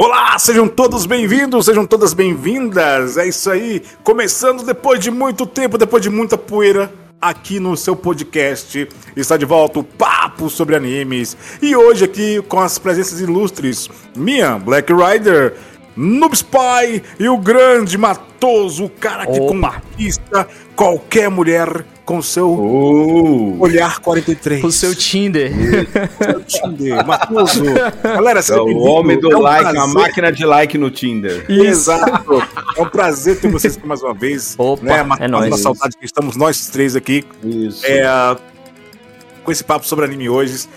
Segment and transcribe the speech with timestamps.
[0.00, 3.16] Olá, sejam todos bem-vindos, sejam todas bem-vindas.
[3.16, 6.88] É isso aí, começando depois de muito tempo, depois de muita poeira,
[7.20, 8.88] aqui no seu podcast.
[9.16, 11.36] Está de volta o Papo sobre Animes.
[11.60, 15.56] E hoje aqui com as presenças ilustres, minha Black Rider,
[16.00, 20.46] Noob Spy e o grande Matoso, o cara que conquista
[20.76, 24.62] qualquer mulher com seu Uh, olhar 43.
[24.62, 25.50] O seu Tinder.
[26.22, 27.64] Seu Tinder, Matoso.
[28.02, 29.94] Galera, é o homem do É um like, a prazer.
[29.94, 31.44] máquina de like no Tinder.
[31.50, 32.42] Exato.
[32.76, 34.54] É um prazer ter vocês aqui mais uma vez.
[34.56, 35.02] Opa, né?
[35.02, 35.46] Matando é nóis.
[35.48, 37.84] uma saudade que estamos nós três aqui Isso.
[37.84, 38.06] é,
[39.42, 40.68] com esse papo sobre anime hoje.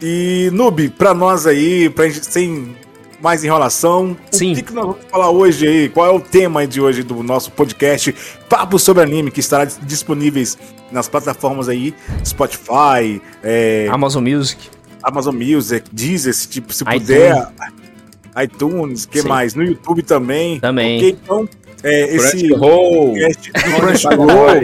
[0.00, 2.74] E, Noob, pra nós aí, pra gente, sem
[3.20, 4.52] mais enrolação, Sim.
[4.52, 5.88] o que, que nós vamos falar hoje aí?
[5.88, 8.14] Qual é o tema de hoje do nosso podcast
[8.48, 10.56] Papo sobre Anime, que estará disponíveis
[10.90, 14.68] nas plataformas aí, Spotify, é, Amazon Music.
[15.02, 17.00] Amazon Music, Deezer, se, tipo, se iTunes.
[17.02, 17.48] puder,
[18.42, 19.28] iTunes, que Sim.
[19.28, 19.54] mais?
[19.54, 20.60] No YouTube também.
[20.60, 20.98] Também.
[20.98, 21.48] Ok, então,
[21.82, 23.12] é, esse Crunchyroll.
[23.12, 24.62] podcast Crunchyroll,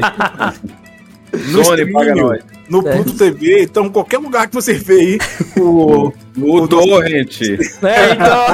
[1.64, 2.55] Sony paga nós.
[2.68, 2.92] No É.
[2.94, 5.18] Pluto TV, então qualquer lugar que você vê aí,
[5.60, 7.40] o, No Torrent.
[7.42, 8.46] É, então.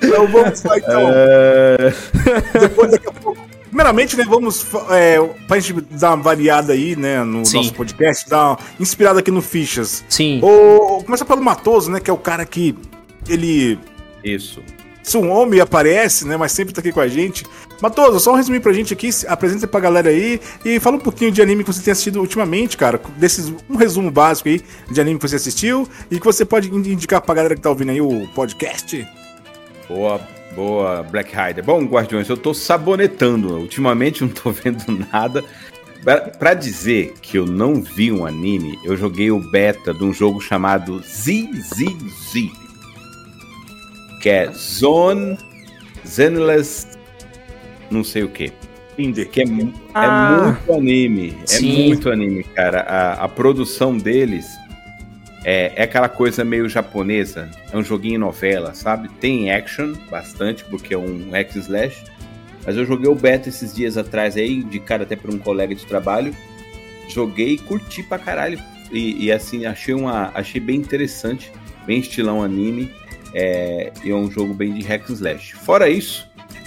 [0.02, 1.92] então vamos lá, então, É,
[2.60, 3.54] depois daqui a pouco.
[3.66, 7.56] Primeiramente, né, vamos, é, pra gente dar uma variada aí, né, no Sim.
[7.56, 10.04] nosso podcast, dar uma inspirada aqui no Fichas.
[10.08, 10.38] Sim.
[10.44, 12.76] O, começa pelo Matoso, né, que é o cara que,
[13.28, 13.76] ele
[14.22, 14.62] Isso.
[15.04, 17.44] Se um homem aparece, né, mas sempre tá aqui com a gente.
[17.80, 21.00] Matoso, só um resumir pra gente aqui, se- apresenta pra galera aí e fala um
[21.00, 23.00] pouquinho de anime que você tem assistido ultimamente, cara.
[23.18, 24.60] Desses, um resumo básico aí
[24.90, 27.68] de anime que você assistiu e que você pode in- indicar pra galera que tá
[27.68, 29.06] ouvindo aí o podcast.
[29.88, 30.20] Boa,
[30.56, 31.62] boa, Black Rider.
[31.62, 33.56] Bom, Guardiões, eu tô sabonetando.
[33.58, 35.44] Ultimamente não tô vendo nada.
[36.38, 40.38] Pra dizer que eu não vi um anime, eu joguei o beta de um jogo
[40.40, 42.63] chamado ZZZ.
[44.24, 45.36] Que é Zone
[46.06, 46.96] Zenless
[47.90, 48.50] não sei o que.
[48.96, 49.48] Que é, é
[49.92, 50.56] Ah.
[50.66, 51.36] muito anime.
[51.42, 51.88] É Sim.
[51.88, 52.80] muito anime, cara.
[52.80, 54.46] A, a produção deles
[55.44, 57.50] é, é aquela coisa meio japonesa.
[57.70, 59.10] É um joguinho novela, sabe?
[59.20, 62.02] Tem action, bastante, porque é um hack and slash.
[62.64, 65.84] Mas eu joguei o beta esses dias atrás aí, indicado até por um colega de
[65.84, 66.34] trabalho.
[67.10, 68.58] Joguei e curti pra caralho.
[68.90, 71.52] E, e, assim, achei, uma, achei bem interessante.
[71.86, 72.90] Bem estilão anime.
[73.34, 75.54] É, e é um jogo bem de hack and slash.
[75.56, 76.26] Fora isso,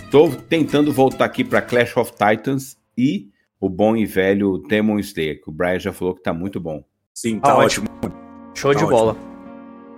[0.09, 3.27] Tô tentando voltar aqui pra Clash of Titans e
[3.59, 6.81] o bom e velho Demon Slayer, que o Brian já falou que tá muito bom.
[7.13, 7.87] Sim, tá Ah, ótimo.
[8.55, 8.89] Show Tá de ótimo.
[8.97, 9.17] bola.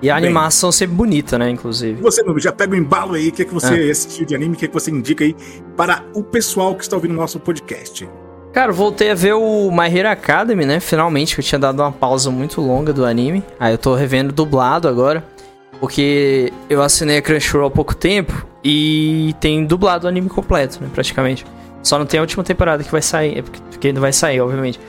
[0.02, 0.26] E a Bem.
[0.26, 2.02] animação sempre bonita, né, inclusive.
[2.02, 3.92] Você, Noob, já pega o embalo aí, o que, é que você Ah.
[3.92, 5.36] assistiu de anime, o que, é que você indica aí
[5.78, 8.10] para o pessoal que está ouvindo o nosso podcast.
[8.52, 10.80] Cara, voltei a ver o My Hero Academy, né?
[10.80, 13.44] Finalmente, que eu tinha dado uma pausa muito longa do anime.
[13.60, 15.24] Aí eu tô revendo dublado agora.
[15.80, 20.90] Porque eu assinei a Crunchyroll há pouco tempo e tem dublado o anime completo, né?
[20.94, 21.46] Praticamente.
[21.82, 24.80] Só não tem a última temporada que vai sair, é porque ainda vai sair, obviamente.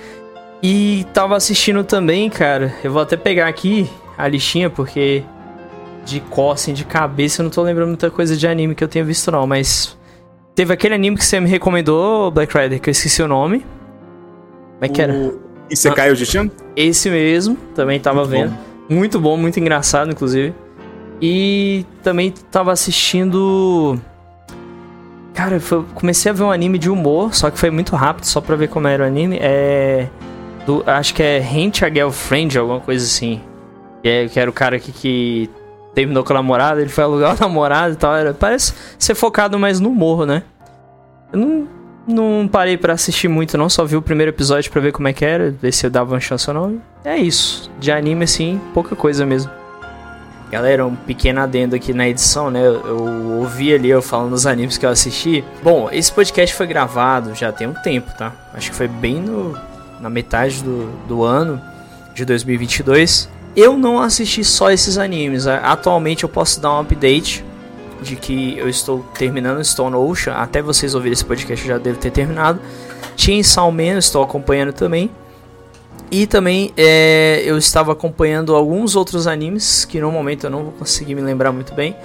[0.63, 2.75] E tava assistindo também, cara.
[2.83, 5.23] Eu vou até pegar aqui a listinha, porque
[6.05, 8.89] de cor, assim, de cabeça, eu não tô lembrando muita coisa de anime que eu
[8.89, 9.47] tenha visto, não.
[9.47, 9.97] Mas
[10.55, 13.61] teve aquele anime que você me recomendou, Black Rider, que eu esqueci o nome.
[13.61, 15.13] Como é que era?
[15.13, 15.41] O
[15.71, 16.51] Isekai Ojichan?
[16.75, 18.59] Esse mesmo, também tava Muito vendo.
[18.89, 20.53] Muito bom, muito engraçado, inclusive.
[21.21, 24.01] E também tava assistindo.
[25.35, 28.41] Cara, foi- comecei a ver um anime de humor, só que foi muito rápido, só
[28.41, 29.39] pra ver como era o anime.
[29.41, 30.09] É.
[30.67, 33.41] do- acho que é Hint a Girlfriend, alguma coisa assim.
[34.03, 35.51] Que, é, que era o cara que, que
[35.95, 38.15] terminou com a namorada, ele foi alugar o namorado e tal.
[38.15, 40.43] Era, parece ser focado mais no humor, né?
[41.33, 41.69] Eu não,
[42.07, 43.69] não parei pra assistir muito, não.
[43.71, 46.15] Só vi o primeiro episódio pra ver como é que era, ver se eu dava
[46.15, 46.81] uma chance ou não.
[47.05, 47.71] É isso.
[47.81, 49.51] De anime, assim, pouca coisa mesmo.
[50.51, 52.67] Galera, um pequeno adendo aqui na edição, né?
[52.67, 55.45] Eu, ouvi ali eu falando dos animes que eu assisti.
[55.63, 58.33] Bom, esse podcast foi gravado já tem um tempo, tá?
[58.53, 59.57] Acho que foi bem no,
[60.01, 61.61] na metade do, do ano
[62.15, 63.29] de 2022.
[63.55, 65.47] Eu não assisti só esses animes.
[65.47, 67.45] Atualmente eu posso dar um update
[68.03, 70.35] de que eu estou terminando Stone Ocean.
[70.35, 72.61] Até vocês ouvirem esse podcast eu já devo ter terminado.
[73.17, 75.11] Chainsaw Man eu estou acompanhando também.
[76.11, 80.73] E também é, eu estava acompanhando alguns outros animes que no momento eu não vou
[80.73, 81.97] conseguir me lembrar muito bem.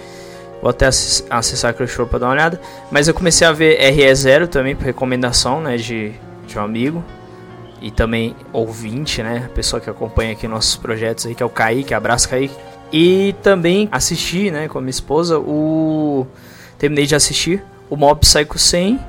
[0.62, 2.62] Vou até acess- acessar a Crunchyroll para dar uma olhada.
[2.92, 6.14] Mas eu comecei a ver RE0 também por recomendação né, de,
[6.48, 7.04] de um amigo.
[7.82, 9.44] E também ouvinte, né?
[9.46, 11.94] A pessoa que acompanha aqui nossos projetos aí, que é o Kaique.
[11.94, 12.56] Abraço, Kaique.
[12.92, 16.26] E também assisti, né, com a minha esposa, o.
[16.78, 19.00] Terminei de assistir o Mob Psycho 100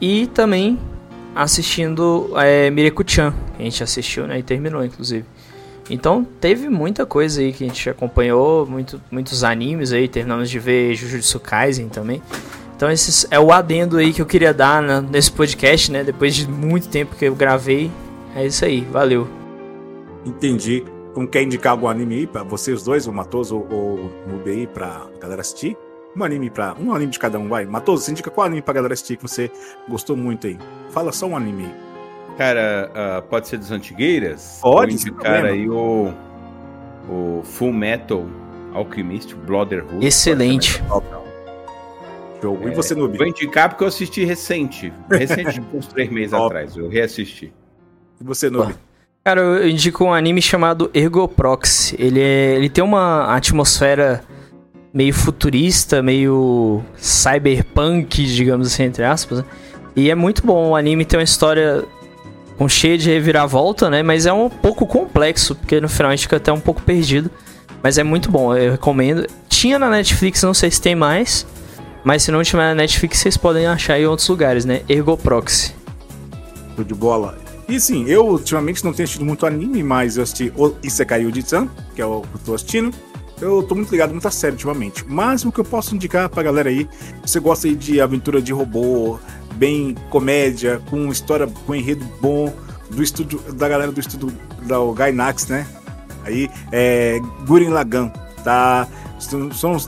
[0.00, 0.78] e também
[1.34, 5.24] assistindo é, que a gente assistiu, né, e terminou, inclusive.
[5.90, 10.58] Então teve muita coisa aí que a gente acompanhou, muito, muitos animes aí, terminamos de
[10.58, 12.22] ver Jujutsu Kaisen também.
[12.76, 16.04] Então esse é o adendo aí que eu queria dar né, nesse podcast, né?
[16.04, 17.90] Depois de muito tempo que eu gravei.
[18.36, 19.26] É isso aí, valeu.
[20.24, 20.84] Entendi.
[21.14, 24.66] Como quer indicar algum anime aí pra vocês dois, o Matoso ou o Nube aí,
[24.66, 25.76] pra galera assistir?
[26.16, 27.66] Um anime para Um anime de cada um, vai.
[27.66, 29.50] Matoso, indica qual anime pra galera assistir que você
[29.88, 30.56] gostou muito aí?
[30.90, 31.87] Fala só um anime aí.
[32.38, 34.60] Cara, uh, pode ser dos antigueiras?
[34.62, 36.14] Pode, Vou indicar aí o,
[37.10, 38.24] o Full Metal
[38.72, 40.06] Alchemist Brotherhood.
[40.06, 40.80] Excelente.
[42.40, 42.60] Show.
[42.64, 43.18] E você, Nubi?
[43.18, 44.92] Vou indicar porque eu assisti recente.
[45.10, 46.76] Recente, uns três meses atrás.
[46.76, 47.52] Eu reassisti.
[48.20, 48.72] E você, Nubi?
[49.24, 51.96] Cara, eu indico um anime chamado Ergoproxy.
[51.98, 54.22] Ele, é, ele tem uma atmosfera
[54.94, 59.38] meio futurista, meio cyberpunk, digamos assim, entre aspas.
[59.38, 59.44] Né?
[59.96, 60.70] E é muito bom.
[60.70, 61.84] O anime tem uma história
[62.58, 64.02] com cheia de reviravolta, né?
[64.02, 67.30] Mas é um pouco complexo, porque no final a gente fica até um pouco perdido.
[67.80, 69.24] Mas é muito bom, eu recomendo.
[69.48, 71.46] Tinha na Netflix, não sei se tem mais.
[72.02, 74.82] Mas se não tiver na Netflix, vocês podem achar em outros lugares, né?
[74.88, 75.72] Ergoproxy.
[76.74, 77.38] Tudo de bola.
[77.68, 81.68] E sim, eu ultimamente não tenho assistido muito anime, mas eu assisti o Isekai Uji-san,
[81.94, 82.92] que é o que eu tô assistindo.
[83.40, 85.04] Eu tô muito ligado muita série ultimamente.
[85.06, 86.88] Mas o que eu posso indicar pra galera aí,
[87.24, 89.18] você gosta aí de aventura de robô,
[89.58, 92.52] bem comédia, com história, com enredo bom,
[92.88, 94.32] do estúdio, da galera do estúdio
[94.62, 95.66] da Gainax, né?
[96.24, 98.08] Aí, é Guren Lagan,
[98.44, 98.86] tá?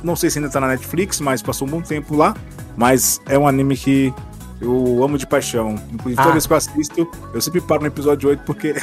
[0.02, 2.34] Não sei se ainda tá na Netflix, mas passou um bom tempo lá.
[2.76, 4.12] Mas é um anime que
[4.60, 5.76] eu amo de paixão.
[5.92, 6.32] Inclusive, toda ah.
[6.32, 8.74] vez que eu assisto, eu sempre paro no episódio 8 porque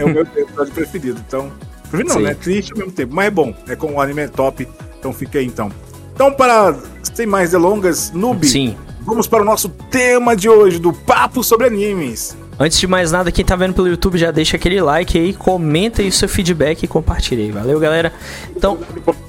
[0.00, 1.20] é o meu episódio preferido.
[1.26, 1.50] Então,
[1.92, 2.22] não, Sim.
[2.22, 2.34] né?
[2.34, 3.14] Triste ao mesmo tempo.
[3.14, 3.54] Mas é bom.
[3.68, 4.66] É como o anime é top.
[4.98, 5.70] Então fica aí então.
[6.14, 6.74] Então, para
[7.14, 8.76] sem mais delongas, Noob, Sim.
[9.04, 12.36] Vamos para o nosso tema de hoje, do Papo sobre Animes.
[12.58, 16.02] Antes de mais nada, quem tá vendo pelo YouTube já deixa aquele like aí, comenta
[16.02, 17.50] aí o seu feedback e compartilha aí.
[17.50, 18.12] Valeu, galera.
[18.54, 18.78] Então.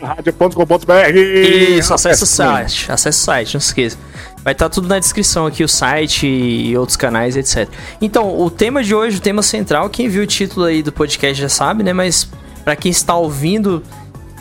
[0.02, 2.92] Rádio.com.br Isso, acessa o site.
[2.92, 3.98] Acessa o site, não se esqueça.
[4.44, 7.68] Vai estar tá tudo na descrição aqui, o site e outros canais, etc.
[8.02, 11.42] Então, o tema de hoje, o tema central, quem viu o título aí do podcast
[11.42, 11.94] já sabe, né?
[11.94, 12.30] Mas
[12.64, 13.82] para quem está ouvindo,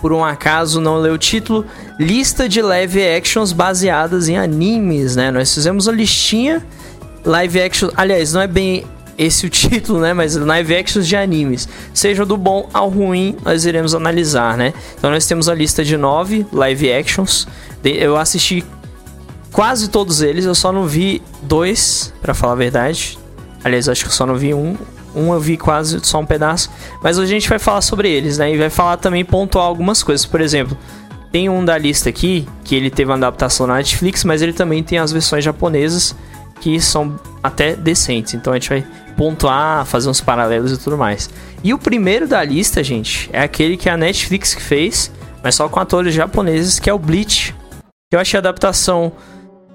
[0.02, 1.64] por um acaso não leu o título,
[1.98, 5.30] lista de live actions baseadas em animes, né?
[5.30, 6.60] Nós fizemos a listinha
[7.24, 8.84] live action, aliás, não é bem
[9.16, 10.12] esse o título, né?
[10.12, 11.68] Mas live actions de animes.
[11.94, 14.74] Seja do bom ao ruim, nós iremos analisar, né?
[14.98, 17.46] Então nós temos a lista de nove live actions.
[17.84, 18.64] Eu assisti
[19.52, 23.16] quase todos eles, eu só não vi dois, para falar a verdade.
[23.62, 24.76] Aliás, acho que eu só não vi um.
[25.14, 26.70] Um eu vi quase só um pedaço.
[27.02, 28.52] Mas hoje a gente vai falar sobre eles, né?
[28.52, 30.24] E vai falar também, pontuar algumas coisas.
[30.26, 30.76] Por exemplo,
[31.30, 34.82] tem um da lista aqui, que ele teve uma adaptação na Netflix, mas ele também
[34.82, 36.14] tem as versões japonesas
[36.60, 38.34] que são até decentes.
[38.34, 38.86] Então a gente vai
[39.16, 41.28] pontuar, fazer uns paralelos e tudo mais.
[41.64, 45.10] E o primeiro da lista, gente, é aquele que a Netflix fez,
[45.42, 47.54] mas só com atores japoneses, que é o Bleach.
[48.12, 49.12] Eu achei a adaptação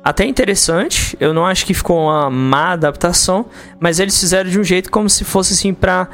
[0.10, 1.18] até interessante.
[1.20, 5.10] Eu não acho que ficou uma má adaptação, mas eles fizeram de um jeito como
[5.10, 6.08] se fosse assim para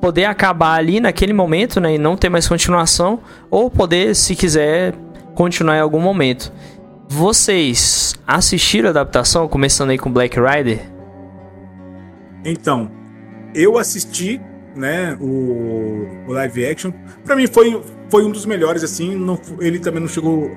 [0.00, 3.20] poder acabar ali naquele momento, né, e não ter mais continuação,
[3.50, 4.94] ou poder, se quiser,
[5.34, 6.50] continuar em algum momento.
[7.06, 10.80] Vocês assistiram a adaptação, começando aí com Black Rider?
[12.46, 12.90] Então,
[13.54, 14.40] eu assisti,
[14.74, 16.92] né, o, o live action.
[17.26, 19.14] Para mim foi, foi um dos melhores, assim.
[19.14, 20.50] Não, ele também não chegou,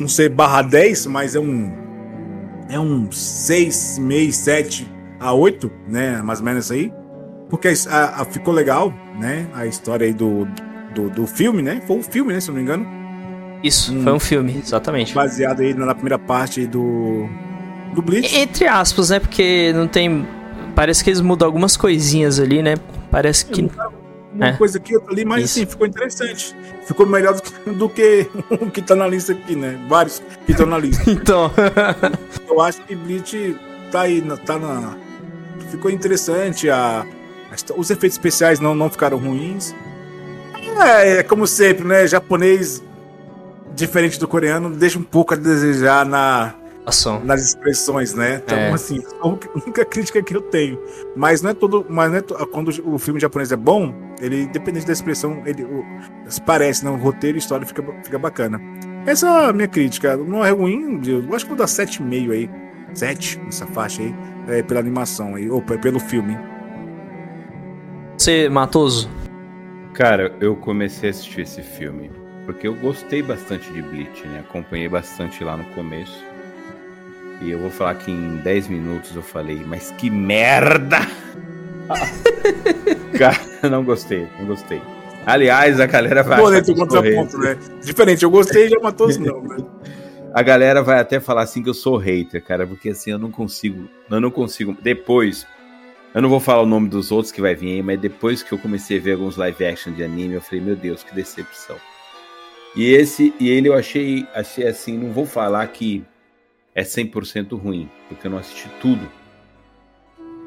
[0.00, 1.83] não sei, barra 10, mas é um.
[2.68, 4.90] É um 6, meio, 7
[5.20, 6.22] a 8, né?
[6.22, 6.92] Mais ou menos aí.
[7.48, 9.46] Porque a, a, ficou legal, né?
[9.54, 10.46] A história aí do,
[10.94, 11.82] do, do filme, né?
[11.86, 12.40] Foi um filme, né?
[12.40, 13.04] Se eu não me engano
[13.64, 14.02] isso, hum.
[14.02, 15.14] foi um filme, exatamente.
[15.14, 17.26] Baseado aí na primeira parte do.
[17.94, 18.36] Do Bleach.
[18.36, 19.18] Entre aspas, né?
[19.18, 20.28] Porque não tem.
[20.74, 22.74] Parece que eles mudam algumas coisinhas ali, né?
[23.10, 23.70] Parece que.
[24.34, 24.52] Uma é.
[24.56, 25.60] coisa aqui, outra ali, mas Isso.
[25.60, 26.56] assim, ficou interessante.
[26.84, 29.78] Ficou melhor do que, do que o que tá na lista aqui, né?
[29.88, 31.08] Vários que estão na lista.
[31.10, 31.50] então.
[32.48, 33.56] Eu acho que Bleach
[33.92, 34.96] tá aí, tá na.
[35.70, 36.68] Ficou interessante.
[36.68, 37.06] A,
[37.76, 39.74] os efeitos especiais não, não ficaram ruins.
[40.82, 42.06] É, é como sempre, né?
[42.06, 42.82] Japonês
[43.74, 46.54] diferente do coreano, deixa um pouco a desejar na,
[46.86, 47.24] Ação.
[47.24, 48.42] nas expressões, né?
[48.44, 48.72] Então, é.
[48.72, 50.78] assim, a única crítica que eu tenho.
[51.16, 51.86] Mas não é todo.
[51.88, 55.64] Mas não é to, quando o filme japonês é bom, ele, independente da expressão, ele
[55.64, 55.84] o,
[56.44, 56.90] parece, né?
[56.90, 58.60] O roteiro e a história fica, fica bacana.
[59.06, 60.16] Essa é a minha crítica.
[60.16, 62.50] Não é ruim, eu acho que vou dar 7,5 aí.
[62.92, 64.14] 7 nessa faixa aí,
[64.48, 66.38] é, pela animação aí, ou pelo filme.
[68.16, 69.10] Você, Matoso?
[69.94, 72.10] Cara, eu comecei a assistir esse filme
[72.44, 74.40] porque eu gostei bastante de Bleach, né?
[74.40, 76.24] Acompanhei bastante lá no começo.
[77.40, 80.98] E eu vou falar que em 10 minutos eu falei, mas que merda!
[83.18, 84.80] Cara, não gostei, não gostei.
[85.26, 86.40] Aliás, a galera vai.
[86.62, 87.58] Contraponto, né?
[87.82, 89.56] Diferente, eu gostei e já matou os não, né?
[90.34, 93.30] A galera vai até falar assim que eu sou hater, cara, porque assim eu não
[93.30, 93.88] consigo.
[94.10, 94.76] Eu não consigo.
[94.82, 95.46] Depois,
[96.12, 98.50] eu não vou falar o nome dos outros que vai vir aí, mas depois que
[98.50, 101.76] eu comecei a ver alguns live action de anime, eu falei, meu Deus, que decepção.
[102.74, 106.04] E esse, e ele eu achei, achei assim, não vou falar que
[106.74, 109.08] é 100% ruim, porque eu não assisti tudo.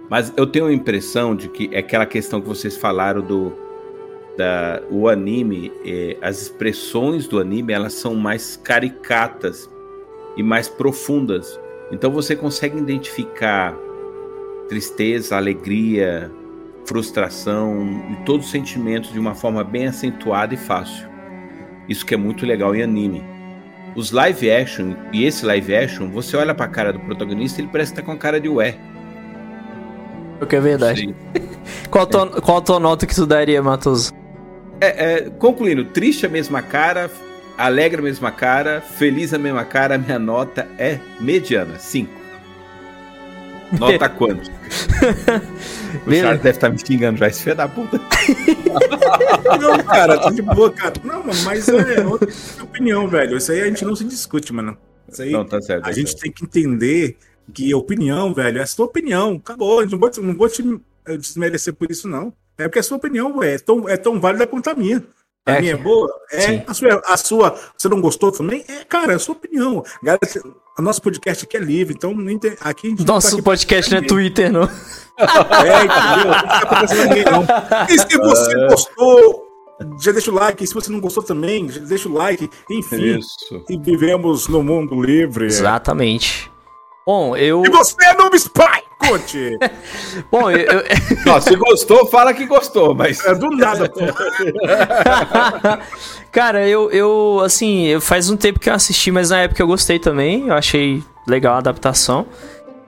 [0.10, 3.54] Mas eu tenho a impressão de que é aquela questão que vocês falaram do
[4.38, 9.68] da, o anime, eh, as expressões do anime, elas são mais caricatas
[10.38, 11.60] e mais profundas.
[11.92, 13.76] Então você consegue identificar
[14.70, 16.32] tristeza, alegria,
[16.86, 21.08] frustração e todos os sentimentos de uma forma bem acentuada e fácil.
[21.90, 23.37] Isso que é muito legal em anime.
[23.98, 27.68] Os live action e esse live action, você olha para a cara do protagonista, ele
[27.68, 28.76] parece estar tá com a cara de ué.
[30.40, 31.16] O que é verdade.
[31.90, 32.42] qual, é.
[32.42, 34.14] qual a tua nota que tu daria, Matoso?
[34.80, 37.10] É, é, concluindo, triste a mesma cara,
[37.58, 42.17] alegre a mesma cara, feliz a mesma cara, minha nota é mediana, 5.
[43.80, 44.50] Nota quanto?
[46.06, 48.00] o Charles deve estar tá me xingando já, esse filho da puta.
[49.60, 50.94] não, cara, tá de boa, cara.
[51.04, 52.30] Não, mano, mas é outra
[52.64, 53.38] opinião, velho.
[53.38, 54.78] Isso aí a gente não se discute, mano.
[55.10, 56.08] Isso aí não, tá certo, tá a certo.
[56.08, 57.18] gente tem que entender
[57.54, 59.36] que opinião, velho, é a sua opinião.
[59.36, 60.64] Acabou, não vou, não vou te
[61.18, 62.34] desmerecer por isso, não.
[62.58, 65.04] É porque a sua opinião é tão, é tão válida quanto a minha.
[65.48, 66.14] A é, minha é boa?
[66.30, 66.64] É.
[66.68, 67.56] A sua, a sua.
[67.78, 68.66] Você não gostou também?
[68.68, 69.82] É, cara, é a sua opinião.
[70.04, 70.20] Galera,
[70.78, 73.98] o nosso podcast aqui é livre, então tem, aqui a gente Nosso tá podcast não
[74.00, 74.70] é Twitter, não.
[75.18, 75.84] É,
[76.86, 77.32] entendeu?
[77.32, 78.68] Não tá E se você é.
[78.68, 79.48] gostou,
[80.00, 80.64] já deixa o like.
[80.64, 82.48] E se você não gostou também, já deixa o like.
[82.70, 83.18] Enfim.
[83.18, 83.64] Isso.
[83.68, 85.46] E vivemos no mundo livre.
[85.46, 86.52] Exatamente.
[87.04, 87.64] Bom, eu.
[87.66, 88.87] E você é Noob Spy!
[88.98, 89.58] Conte!
[90.32, 90.84] Bom, eu.
[91.26, 93.24] Não, se gostou, fala que gostou, mas.
[93.26, 94.00] É do nada, pô.
[96.32, 97.42] Cara, eu, eu.
[97.44, 100.48] Assim, faz um tempo que eu assisti, mas na época eu gostei também.
[100.48, 102.26] Eu achei legal a adaptação.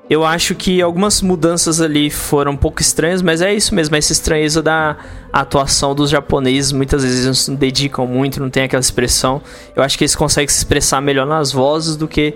[0.09, 4.11] Eu acho que algumas mudanças ali foram um pouco estranhas, mas é isso mesmo, essa
[4.11, 4.97] estranheza da
[5.31, 6.71] atuação dos japoneses.
[6.71, 9.39] Muitas vezes eles não dedicam muito, não tem aquela expressão.
[9.75, 12.33] Eu acho que eles conseguem se expressar melhor nas vozes do que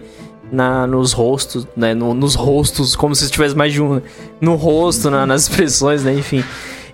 [0.51, 1.93] na, nos rostos, né?
[1.93, 4.01] No, nos rostos, como se tivesse mais de um.
[4.39, 6.13] No rosto, na, nas expressões, né?
[6.13, 6.43] Enfim.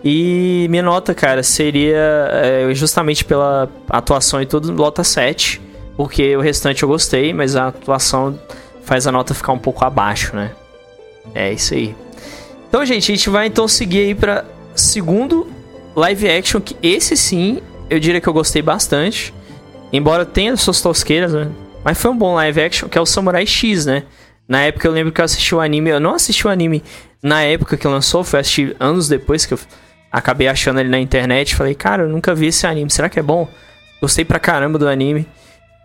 [0.04, 5.62] E minha nota, cara, seria é, justamente pela atuação e tudo, nota 7.
[5.98, 8.40] Porque o restante eu gostei, mas a atuação
[8.84, 10.52] faz a nota ficar um pouco abaixo, né?
[11.36, 11.94] É isso aí.
[12.70, 15.48] Então, gente, a gente vai então seguir aí pra segundo
[15.96, 19.34] live action, que esse sim, eu diria que eu gostei bastante.
[19.92, 21.50] Embora tenha suas tosqueiras, né?
[21.84, 24.04] Mas foi um bom live action, que é o Samurai X, né?
[24.48, 25.90] Na época eu lembro que eu assisti o anime.
[25.90, 26.84] Eu não assisti o anime
[27.22, 29.60] na época que lançou, foi assistir anos depois que eu
[30.12, 31.56] acabei achando ele na internet.
[31.56, 32.90] Falei, cara, eu nunca vi esse anime.
[32.90, 33.48] Será que é bom?
[34.02, 35.28] Gostei pra caramba do anime.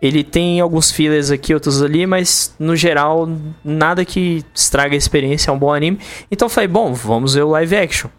[0.01, 3.29] Ele tem alguns fillers aqui, outros ali, mas no geral,
[3.63, 5.49] nada que estraga a experiência.
[5.49, 5.99] É um bom anime.
[6.29, 8.09] Então falei, bom, vamos ver o live action.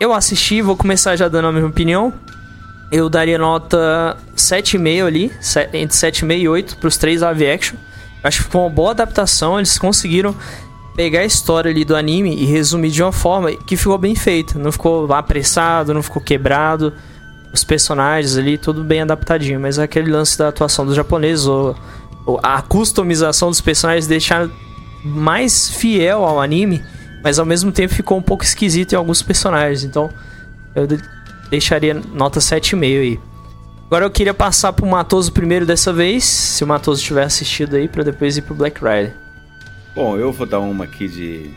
[0.00, 2.14] Eu assisti, vou começar já dando a minha opinião
[2.90, 5.32] eu daria nota 7,5 ali,
[5.72, 7.76] entre 7,5 e 8 para os três live action.
[8.22, 10.34] Acho que ficou uma boa adaptação, eles conseguiram
[10.96, 14.58] pegar a história ali do anime e resumir de uma forma que ficou bem feita.
[14.58, 16.92] Não ficou apressado, não ficou quebrado.
[17.52, 19.60] Os personagens ali, tudo bem adaptadinho.
[19.60, 21.76] Mas aquele lance da atuação dos japoneses, ou,
[22.26, 24.50] ou a customização dos personagens deixaram
[25.04, 26.82] mais fiel ao anime,
[27.22, 29.84] mas ao mesmo tempo ficou um pouco esquisito em alguns personagens.
[29.84, 30.10] Então,
[30.74, 30.84] eu
[31.50, 33.20] deixaria nota 7,5 aí.
[33.86, 37.88] Agora eu queria passar pro Matoso primeiro dessa vez, se o Matoso tiver assistido aí,
[37.88, 39.16] para depois ir pro Black Rider.
[39.94, 41.50] Bom, eu vou dar uma aqui de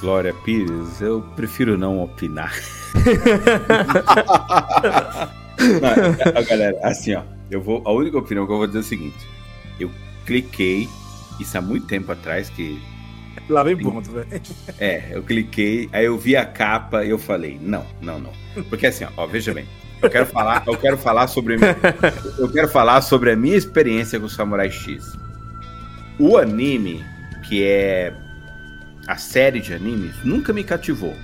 [0.00, 2.54] Glória Pires, eu prefiro não opinar.
[6.34, 8.84] não, galera, assim, ó, eu vou, a única opinião que eu vou dizer é o
[8.84, 9.26] seguinte:
[9.80, 9.90] eu
[10.24, 10.88] cliquei,
[11.40, 12.80] isso há muito tempo atrás, que
[13.48, 14.28] Lá vem ponto, velho.
[14.78, 18.32] É, eu cliquei, aí eu vi a capa e eu falei, não, não, não.
[18.68, 19.66] Porque assim, ó, veja bem.
[20.02, 21.56] Eu quero falar, eu quero falar sobre
[22.38, 25.16] eu quero falar sobre a minha experiência com Samurai X.
[26.18, 27.04] O anime,
[27.48, 28.14] que é
[29.06, 31.16] a série de animes, nunca me cativou.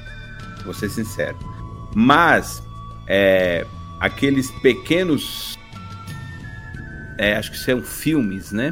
[0.64, 1.38] Vou ser sincero.
[1.94, 2.62] Mas
[3.06, 3.66] é,
[4.00, 5.58] aqueles pequenos
[7.18, 8.70] é, acho que são filmes, né?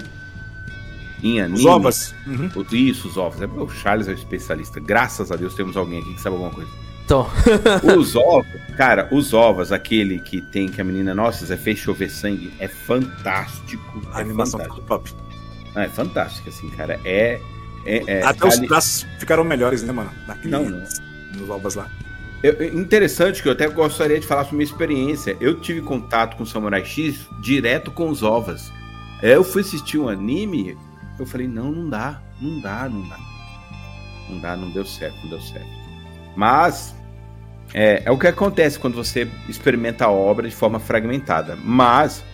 [1.22, 1.58] Em anime.
[1.60, 2.14] Os ovos.
[2.26, 2.50] Uhum.
[2.72, 3.40] Isso, os ovos.
[3.40, 4.80] É o Charles é o especialista.
[4.80, 6.70] Graças a Deus temos alguém aqui que sabe alguma coisa.
[7.04, 7.28] Então.
[7.98, 12.10] os ovos, cara, os ovos, aquele que tem que a menina, nossa, Zé fez chover
[12.10, 14.02] sangue, é fantástico.
[14.12, 14.86] A é animação fantástico.
[14.86, 15.12] top.
[15.74, 17.00] Ah, é fantástico, assim, cara.
[17.04, 17.40] É.
[17.84, 18.66] é, é Até os ali...
[18.66, 20.10] braços ficaram melhores, né, mano?
[20.26, 20.82] Naquele, não, não.
[21.34, 21.88] Nos ovos lá.
[22.42, 25.36] Eu, interessante que eu até gostaria de falar sobre minha experiência.
[25.40, 28.72] Eu tive contato com Samurai X direto com os ovas.
[29.22, 30.76] Eu fui assistir um anime,
[31.18, 33.18] eu falei, não, não dá, não dá, não dá.
[34.28, 35.68] Não dá, não deu certo, não deu certo.
[36.36, 36.94] Mas
[37.74, 41.56] é, é o que acontece quando você experimenta a obra de forma fragmentada.
[41.56, 42.24] Mas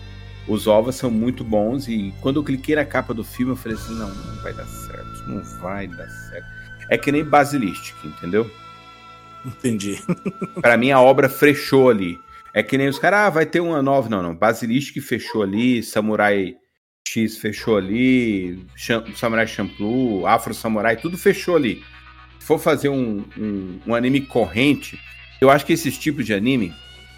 [0.47, 3.77] os ovos são muito bons e quando eu cliquei na capa do filme eu falei
[3.77, 6.47] assim, não, não vai dar certo, não vai dar certo.
[6.89, 8.49] É que nem Basilistic, entendeu?
[9.45, 10.01] Entendi.
[10.61, 12.19] para mim a obra fechou ali.
[12.53, 14.09] É que nem os caras, ah, vai ter uma nova.
[14.09, 14.35] Não, não.
[14.35, 16.55] Basilistic fechou ali, Samurai
[17.09, 18.59] X fechou ali,
[19.15, 21.83] Samurai Champloo, Afro Samurai, tudo fechou ali.
[22.39, 24.99] Se for fazer um, um, um anime corrente,
[25.41, 26.71] eu acho que esses tipos de anime,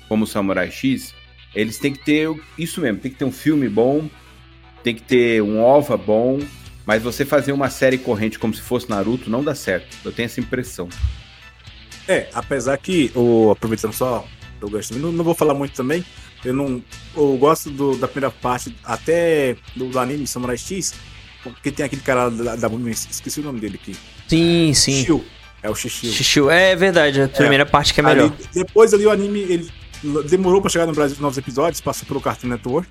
[0.08, 1.14] como Samurai X,
[1.54, 4.10] eles têm que ter isso mesmo, tem que ter um filme bom,
[4.82, 6.40] tem que ter um OVA bom,
[6.86, 9.98] mas você fazer uma série corrente como se fosse Naruto não dá certo.
[10.06, 10.88] Eu tenho essa impressão.
[12.08, 14.26] É, apesar que, o, aproveitando só,
[14.62, 16.04] eu gosto, não, não vou falar muito também,
[16.44, 16.82] eu não.
[17.16, 20.94] Eu gosto do, da primeira parte, até do, do, anime Samurai X,
[21.44, 23.96] porque tem aquele cara da, da esqueci o nome dele aqui.
[24.28, 25.04] Sim, sim.
[25.04, 25.26] Shiu.
[25.64, 26.12] É o Xixiu.
[26.12, 28.32] Xixiu, é verdade, a primeira é, parte que é melhor.
[28.32, 29.72] Ali, depois ali o anime, ele
[30.28, 32.90] demorou para chegar no Brasil novos episódios, passou pelo Cartoon Network,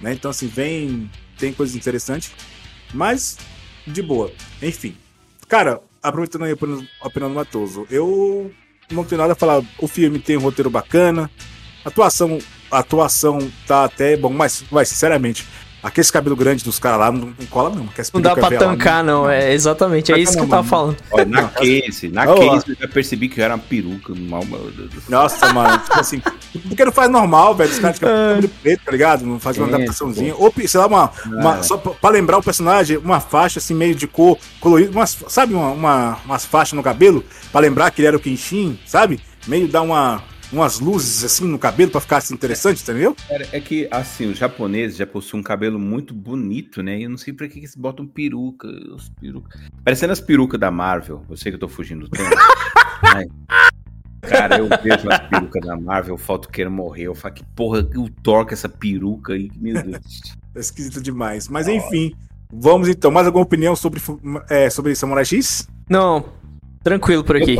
[0.00, 0.12] né?
[0.12, 2.30] Então assim, vem, tem coisas interessantes,
[2.94, 3.36] mas
[3.84, 4.32] de boa.
[4.62, 4.96] Enfim.
[5.48, 8.52] Cara, aproveitando aí a opinião do Matoso, eu
[8.90, 9.62] não tenho nada a falar.
[9.78, 11.28] O filme tem um roteiro bacana,
[11.88, 12.38] atuação,
[12.70, 15.46] a atuação tá até bom, mas, mas sinceramente,
[15.86, 17.88] Aqueles cabelo grande dos caras lá não, não cola, não.
[18.12, 19.22] Não dá pra tancar, lá, não.
[19.22, 19.30] não.
[19.30, 20.96] É exatamente, é isso que eu tava falando.
[21.12, 24.12] Olha, na case, na oh, case eu já percebi que era uma peruca.
[24.16, 24.42] Mal,
[25.08, 25.78] Nossa, mano.
[25.78, 26.20] Tipo assim,
[26.66, 27.70] porque não faz normal, velho.
[27.70, 29.24] Os caras de cabelo preto, tá ligado?
[29.24, 30.34] Não faz uma é, adaptaçãozinha.
[30.36, 34.08] Ou, sei lá, uma, uma, só pra lembrar o personagem, uma faixa assim, meio de
[34.08, 34.90] cor colorida.
[34.90, 37.22] Umas, sabe, uma, uma, umas faixas no cabelo?
[37.52, 39.20] Pra lembrar que ele era o Kenshin, sabe?
[39.46, 40.20] Meio dar uma
[40.52, 43.16] umas luzes assim no cabelo para ficar assim, interessante, entendeu?
[43.28, 46.98] É, é que, assim, os japoneses já possuem um cabelo muito bonito, né?
[46.98, 48.68] E eu não sei pra que eles botam peruca.
[48.68, 49.58] Os peruca.
[49.84, 51.24] Parecendo as perucas da Marvel.
[51.28, 52.30] Eu sei que eu tô fugindo do tempo.
[54.22, 57.04] Cara, eu vejo as perucas da Marvel, o Falto queira morrer.
[57.04, 60.34] Eu falo, que porra, o Thor com essa peruca aí, meu Deus.
[60.54, 61.48] é esquisito demais.
[61.48, 62.12] Mas enfim,
[62.52, 63.10] vamos então.
[63.10, 64.00] Mais alguma opinião sobre,
[64.50, 65.68] é, sobre Samurai X?
[65.88, 66.24] Não,
[66.82, 67.56] tranquilo por aqui.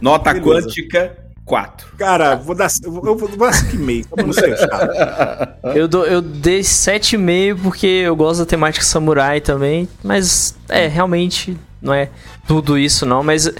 [0.00, 0.48] Nota Beleza.
[0.48, 1.96] quântica 4.
[1.96, 5.66] Cara, vou dar, eu vou, eu vou dar 5,5, pra não ser chato.
[5.74, 11.56] Eu, dou, eu dei 7,5 porque eu gosto da temática samurai também, mas é, realmente
[11.82, 12.10] não é
[12.46, 13.50] tudo isso não, mas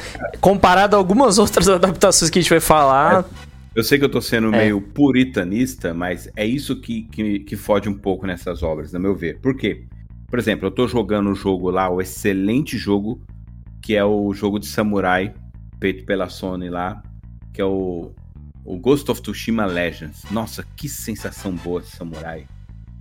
[0.40, 3.25] comparado a algumas outras adaptações que a gente vai falar...
[3.47, 3.51] É.
[3.73, 4.64] Eu sei que eu tô sendo é.
[4.64, 9.14] meio puritanista, mas é isso que, que, que fode um pouco nessas obras, no meu
[9.14, 9.38] ver.
[9.38, 9.85] Por quê?
[10.29, 13.21] Por exemplo, eu tô jogando o um jogo lá, o excelente jogo,
[13.81, 15.33] que é o jogo de samurai,
[15.81, 17.01] feito pela Sony lá,
[17.53, 18.13] que é o,
[18.65, 20.25] o Ghost of Tsushima Legends.
[20.31, 22.47] Nossa, que sensação boa de samurai.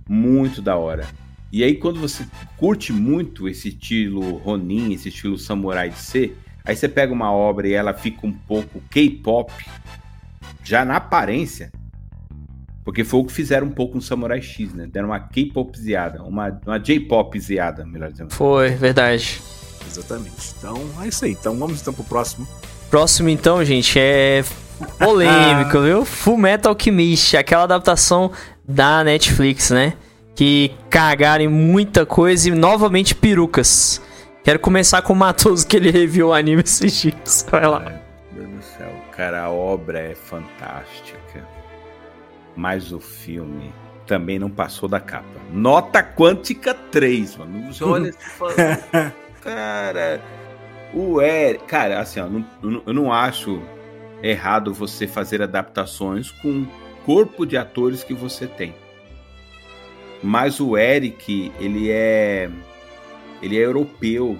[0.08, 1.06] Muito da hora.
[1.52, 6.76] E aí, quando você curte muito esse estilo Ronin, esse estilo samurai de ser, aí
[6.76, 9.52] você pega uma obra e ela fica um pouco K-pop,
[10.62, 11.72] já na aparência.
[12.84, 14.86] Porque foi o que fizeram um pouco no Samurai X, né?
[14.86, 18.32] Deram uma K-popziada, uma, uma J-popziada, melhor dizendo.
[18.32, 19.40] Foi, verdade.
[19.86, 20.54] Exatamente.
[20.56, 21.32] Então, é isso aí.
[21.32, 22.48] Então, vamos então pro próximo.
[22.90, 24.42] Próximo, então, gente, é
[24.98, 26.04] polêmico, viu?
[26.04, 28.32] Full Metal Alchemist, aquela adaptação
[28.66, 29.94] da Netflix, né?
[30.34, 34.02] Que cagaram em muita coisa e novamente perucas.
[34.42, 37.46] Quero começar com o Matoso, que ele reviu o anime esses dias.
[37.48, 37.78] Vai lá.
[38.32, 41.46] Meu Deus do céu, cara, a obra é fantástica.
[42.56, 43.72] Mas o filme
[44.04, 45.24] também não passou da capa.
[45.52, 47.70] Nota quântica 3, mano.
[47.82, 48.12] Olha,
[49.44, 50.20] cara
[50.94, 52.44] o Eric, cara, assim, ó, não,
[52.86, 53.60] eu não acho
[54.22, 56.68] errado você fazer adaptações com o
[57.04, 58.74] corpo de atores que você tem.
[60.22, 62.50] Mas o Eric, ele é
[63.42, 64.38] ele é europeu.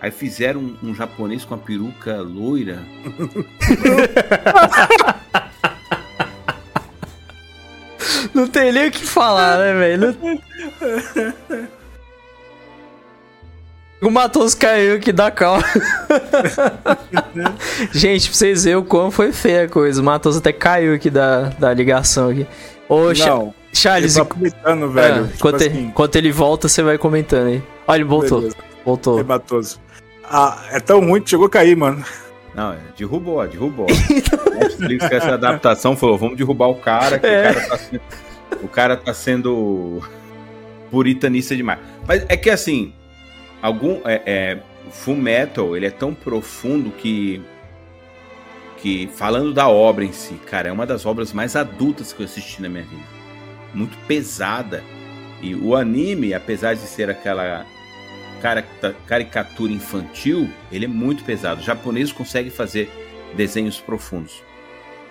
[0.00, 2.82] Aí fizeram um, um japonês com a peruca loira.
[8.34, 10.16] Não tem nem o que falar, né, velho?
[14.00, 15.64] O Matos caiu aqui da calma.
[17.92, 20.00] Gente, pra vocês verem o quão foi feia a coisa.
[20.00, 22.46] O Matos até caiu aqui da, da ligação aqui.
[22.88, 24.16] Ô, Não, Charles.
[24.16, 25.14] Ele tá comentando, velho.
[25.14, 25.64] Ah, tipo enquanto, assim...
[25.64, 27.62] ele, enquanto, ele, volta, você vai comentando aí.
[27.86, 28.38] Olha, ele voltou.
[28.40, 28.56] Beleza.
[28.84, 29.18] Voltou.
[29.18, 29.80] É Matoso.
[30.24, 32.04] Ah, é tão ruim que chegou a cair, mano.
[32.54, 33.86] Não, é, derrubou, derrubou.
[34.54, 37.50] Netflix com essa adaptação falou: vamos derrubar o cara, que é.
[37.50, 38.00] o, cara tá sendo,
[38.62, 40.02] o cara tá sendo
[40.90, 41.80] puritanista demais.
[42.06, 42.92] Mas é que assim,
[43.64, 44.58] algum é, é,
[44.90, 47.42] Full Metal ele é tão profundo que
[48.76, 52.26] que, falando da obra em si, cara, é uma das obras mais adultas que eu
[52.26, 53.02] assisti na minha vida.
[53.72, 54.84] Muito pesada.
[55.40, 57.64] E o anime, apesar de ser aquela
[59.06, 61.62] caricatura infantil, ele é muito pesado.
[61.62, 62.90] O japonês consegue fazer
[63.34, 64.42] desenhos profundos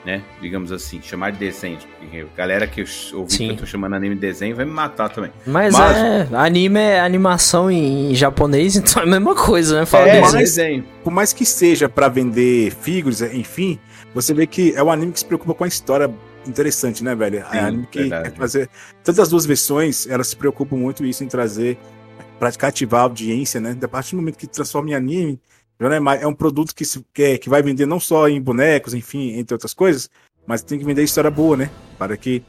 [0.06, 0.22] né?
[0.42, 1.78] Digamos assim, chamar de desenho.
[2.00, 2.86] Porque a galera que eu
[3.20, 3.48] ouvi Sim.
[3.48, 5.32] que eu tô chamando anime de desenho vai me matar também.
[5.46, 9.86] Mas, mas é, anime é animação em, japonês, então é a mesma coisa, né?
[9.86, 10.86] Fala é, mais, desenho.
[11.04, 13.80] Por mais que seja para vender figuras, enfim,
[14.14, 16.12] você vê que é um anime que se preocupa com a história
[16.46, 17.40] interessante, né, velho?
[17.52, 18.70] É um anime que quer fazer.
[19.04, 21.78] Tantas as duas versões, elas se preocupam muito isso em trazer
[22.38, 23.78] para cativar a audiência, né?
[23.82, 25.40] A partir do momento que transforma em anime,
[25.80, 28.94] é, é um produto que, se, que, é, que vai vender não só em bonecos,
[28.94, 30.10] enfim, entre outras coisas,
[30.46, 31.70] mas tem que vender história boa, né?
[31.98, 32.44] Para que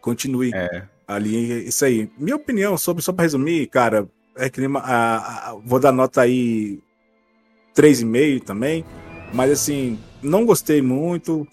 [0.00, 0.82] continue é.
[1.06, 2.10] ali isso aí.
[2.18, 6.80] Minha opinião sobre, só para resumir, cara, é que a, a, vou dar nota aí
[7.76, 8.84] 3,5 também,
[9.32, 11.46] mas assim, não gostei muito.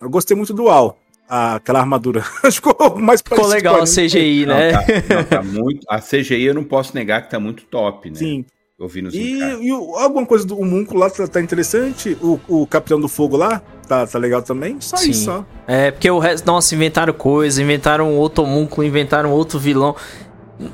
[0.00, 0.98] Eu gostei muito do Al,
[1.28, 2.22] aquela armadura.
[2.52, 4.72] Ficou mais Ficou legal a CGI, né?
[4.72, 8.10] Não, tá, não, tá muito, a CGI eu não posso negar que tá muito top,
[8.10, 8.16] né?
[8.16, 8.44] Sim.
[8.78, 12.16] Ouvindo e, e alguma coisa do Munco lá tá, tá, interessante.
[12.22, 14.80] O, o Capitão do Fogo lá tá, tá legal também.
[14.80, 15.10] Só Sim.
[15.10, 15.44] isso, só.
[15.66, 16.46] É, porque o resto.
[16.46, 19.96] Nossa, inventaram coisa, inventaram outro homúnculo, inventaram outro vilão.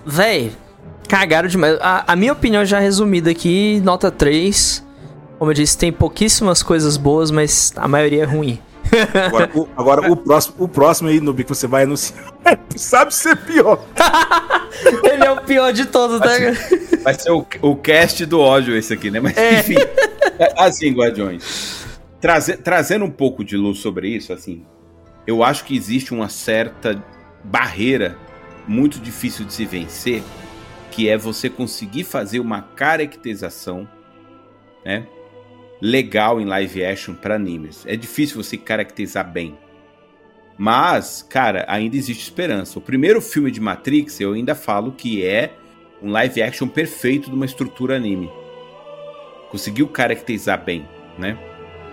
[0.04, 0.52] Véi,
[1.08, 1.78] cagaram demais.
[1.80, 4.84] A, a minha opinião já resumida aqui, nota 3.
[5.38, 8.60] Como eu disse, tem pouquíssimas coisas boas, mas a maioria é ruim.
[9.26, 12.32] Agora, o, agora o, próximo, o próximo aí, Nubi, que você vai anunciar,
[12.76, 13.82] sabe ser pior.
[15.04, 16.28] Ele é o pior de todos, tá?
[17.04, 19.20] Vai ser o, o cast do ódio esse aqui, né?
[19.20, 19.60] Mas é.
[19.60, 19.76] enfim,
[20.38, 21.86] é, assim, Guardiões,
[22.20, 24.64] traze, trazendo um pouco de luz sobre isso, assim,
[25.26, 27.02] eu acho que existe uma certa
[27.44, 28.16] barreira
[28.66, 30.22] muito difícil de se vencer,
[30.90, 33.86] que é você conseguir fazer uma caracterização,
[34.84, 35.06] né?
[35.80, 37.84] legal em live action para animes.
[37.86, 39.58] É difícil você caracterizar bem.
[40.56, 42.78] Mas, cara, ainda existe esperança.
[42.78, 45.52] O primeiro filme de Matrix, eu ainda falo que é
[46.02, 48.30] um live action perfeito de uma estrutura anime.
[49.50, 50.86] Conseguiu caracterizar bem,
[51.18, 51.38] né?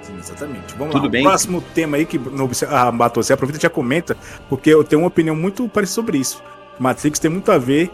[0.02, 0.74] Sim, exatamente.
[0.78, 1.10] Vamos Tudo lá.
[1.10, 1.22] Bem?
[1.22, 4.18] O próximo tema aí que no, ah, Matou, você aproveita e já comenta,
[4.50, 6.42] porque eu tenho uma opinião muito parecida sobre isso.
[6.80, 7.92] Matrix tem muito a ver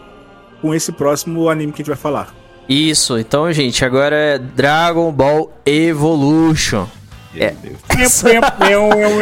[0.62, 2.34] com esse próximo anime que a gente vai falar.
[2.68, 6.86] Isso, então, gente, agora é Dragon Ball Evolution.
[7.34, 7.54] É,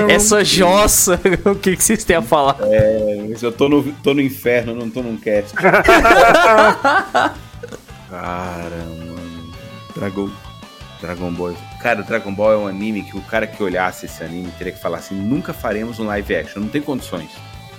[0.08, 2.56] essa, jossa, o que, que vocês têm a falar?
[2.62, 5.52] É, eu tô no, tô no inferno, não tô num cast.
[8.08, 9.52] Cara, mano.
[9.94, 10.30] Dragon,
[11.00, 11.54] Dragon Ball.
[11.80, 14.80] Cara, Dragon Ball é um anime que o cara que olhasse esse anime teria que
[14.80, 17.30] falar assim: nunca faremos um live action, não tem condições.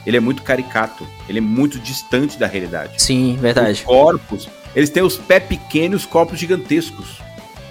[0.06, 3.02] Ele é muito caricato, ele é muito distante da realidade.
[3.02, 3.80] Sim, verdade.
[3.80, 7.22] Os corpos, eles têm os pés pequenos e os corpos gigantescos.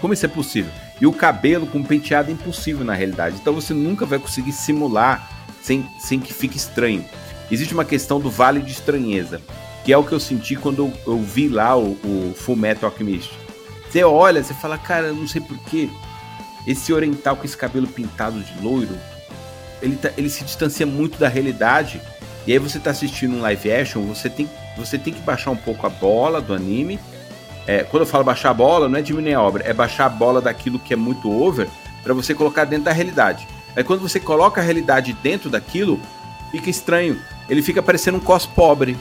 [0.01, 0.71] Como isso é possível?
[1.01, 3.37] E o cabelo com penteado é impossível na realidade.
[3.41, 5.31] Então você nunca vai conseguir simular
[5.63, 7.05] sem, sem que fique estranho.
[7.51, 9.41] Existe uma questão do vale de estranheza,
[9.85, 12.89] que é o que eu senti quando eu, eu vi lá o, o Full Metal
[12.89, 13.33] Alchemist.
[13.89, 15.89] Você olha, você fala, cara, eu não sei porquê.
[16.67, 18.97] Esse oriental com esse cabelo pintado de loiro,
[19.81, 22.01] ele, tá, ele se distancia muito da realidade.
[22.47, 25.57] E aí você tá assistindo um live action, você tem você tem que baixar um
[25.57, 27.01] pouco a bola do anime.
[27.67, 30.09] É, quando eu falo baixar a bola, não é diminuir a obra, é baixar a
[30.09, 31.69] bola daquilo que é muito over
[32.03, 33.49] para você colocar dentro da realidade.
[33.75, 36.01] Aí quando você coloca a realidade dentro daquilo,
[36.51, 37.21] fica estranho.
[37.49, 38.97] Ele fica parecendo um cos pobre.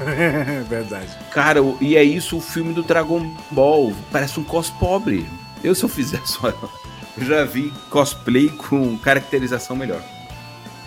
[0.00, 1.10] É verdade.
[1.30, 3.92] Cara, e é isso o filme do Dragon Ball.
[4.10, 5.26] Parece um cos pobre.
[5.62, 6.52] Eu, se eu fizer só.
[7.16, 10.02] Eu já vi cosplay com caracterização melhor.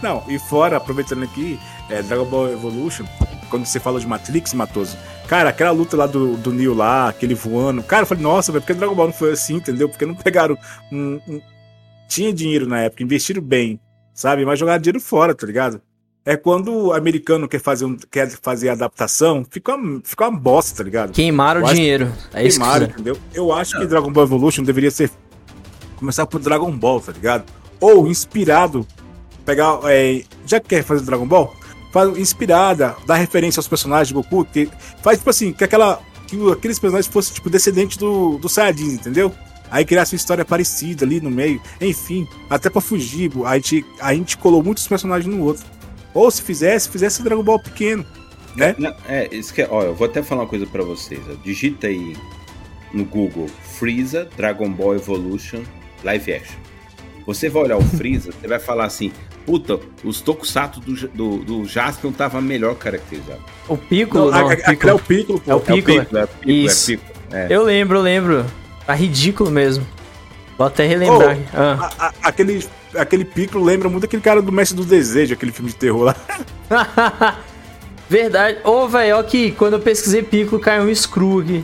[0.02, 1.58] Não, e fora, aproveitando aqui,
[1.90, 3.06] é, Dragon Ball Evolution,
[3.50, 4.98] quando você fala de Matrix, Matoso,
[5.28, 8.62] cara, aquela luta lá do, do Neo lá, aquele voando, cara, eu falei, nossa, velho,
[8.62, 9.90] por que Dragon Ball não foi assim, entendeu?
[9.90, 10.58] Porque não pegaram
[10.92, 11.42] um, um...
[12.08, 13.80] Tinha dinheiro na época, investiram bem,
[14.14, 14.46] sabe?
[14.46, 15.82] Mas jogaram dinheiro fora, tá ligado?
[16.26, 20.78] É quando o americano quer fazer, um, quer fazer adaptação, fica uma, fica uma bosta,
[20.78, 21.14] tá ligado?
[21.14, 22.12] Queimaram o dinheiro.
[22.34, 23.18] É isso queimaram, entendeu?
[23.34, 25.10] Eu acho que Dragon Ball Evolution deveria ser.
[25.96, 27.46] Começar por Dragon Ball, tá ligado?
[27.80, 28.86] Ou inspirado.
[29.46, 29.80] Pegar.
[29.86, 31.56] É, já que quer fazer Dragon Ball?
[31.92, 34.70] Faz, inspirada, dá referência aos personagens de Goku, que
[35.02, 39.34] faz tipo assim, que aquela que aqueles personagens fossem tipo descendente do do Saiyajin, entendeu?
[39.70, 44.14] Aí criasse uma história parecida ali no meio, enfim, até para fugir, a gente a
[44.14, 45.66] gente colou muitos personagens no outro.
[46.14, 48.06] Ou se fizesse, fizesse Dragon Ball pequeno,
[48.56, 48.76] né?
[49.08, 51.36] É, é isso que é, ó, eu vou até falar uma coisa para vocês, ó.
[51.44, 52.18] digita aí
[52.92, 53.48] no Google
[53.78, 55.64] Freeza Dragon Ball Evolution
[56.04, 56.58] Live Action.
[57.28, 59.12] Você vai olhar o Freeza, você vai falar assim:
[59.48, 63.40] puta, os tokusatsu do, do, do Jaspion tava melhor caracterizado.
[63.66, 66.00] O Piccolo, não, não, é, é, é, o Piccolo, É o Piccolo, é o Piccolo,
[66.46, 66.92] é, Isso.
[66.92, 67.48] É Piccolo, é.
[67.50, 68.46] Eu lembro, eu lembro.
[68.86, 69.88] Tá ridículo mesmo.
[70.58, 71.38] Vou até relembrar.
[71.38, 71.92] Oh, ah.
[71.98, 75.72] a- a- aquele, aquele Piccolo lembra muito aquele cara do Mestre do Desejo, aquele filme
[75.72, 76.16] de terror lá.
[78.10, 78.58] Verdade.
[78.66, 81.64] Ô, velho, ó que quando eu pesquisei Piccolo caiu um vê?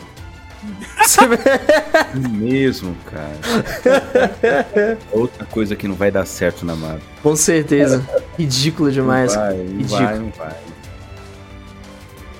[2.32, 4.98] Mesmo, cara.
[5.12, 7.02] Outra coisa que não vai dar certo na Marvel.
[7.22, 8.08] Com certeza.
[8.38, 9.36] Ridículo demais.
[9.36, 9.88] Não vai, não Ridículo.
[10.06, 10.56] vai, não vai.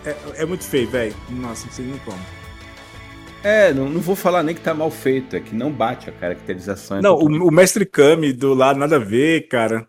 [0.06, 1.16] É, é muito feio, velho.
[1.30, 2.20] Nossa, não sei nem como.
[3.44, 6.14] É, não, não vou falar nem que tá mal feito, é que não bate a
[6.14, 6.98] caracterização.
[6.98, 9.86] é Não, o, o Mestre Kami do lado, nada a ver, cara.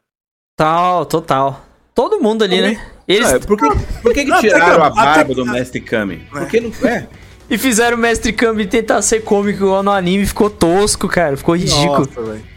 [0.57, 1.65] Total, total.
[1.95, 2.85] Todo mundo ali, né?
[3.07, 3.69] Eles Ah, por que,
[4.03, 6.27] por que, que Não, até tiraram que- a até barba que- do Mestre Kami?
[6.31, 7.07] Porque não é.
[7.51, 11.37] E fizeram o Mestre Kami tentar ser cômico igual no anime, ficou tosco, cara.
[11.37, 11.99] Ficou ridículo.
[11.99, 12.55] Nossa, velho.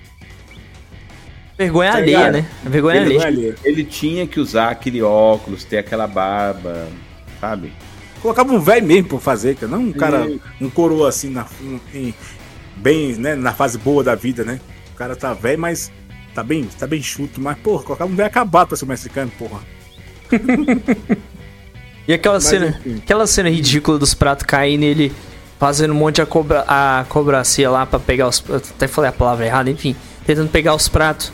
[1.58, 2.34] Vergonha Tá alheia, ligado?
[2.34, 2.46] né?
[2.64, 3.28] Vergonha Ele alheia.
[3.28, 3.56] ali.
[3.64, 6.88] Ele tinha que usar aquele óculos, ter aquela barba,
[7.42, 7.74] sabe?
[8.22, 9.72] Colocava um velho mesmo pra fazer, cara.
[9.72, 10.28] Não um cara,
[10.62, 12.14] um coroa assim, na, um- em-
[12.76, 14.60] bem, né, na fase boa da vida, né?
[14.94, 15.92] O cara tá velho, mas
[16.34, 17.42] tá bem, tá bem chuto.
[17.42, 19.60] Mas, porra, colocava um velho acabado pra ser o Mestre Kami, porra.
[22.08, 23.02] E aquela Mas, cena, enfim.
[23.04, 25.12] aquela cena ridícula dos pratos caindo e ele
[25.60, 28.44] fazendo um monte de acobra, a cobracia lá pra pegar os.
[28.48, 29.96] eu Até falei a palavra errada, enfim.
[30.26, 31.32] Tentando pegar os pratos.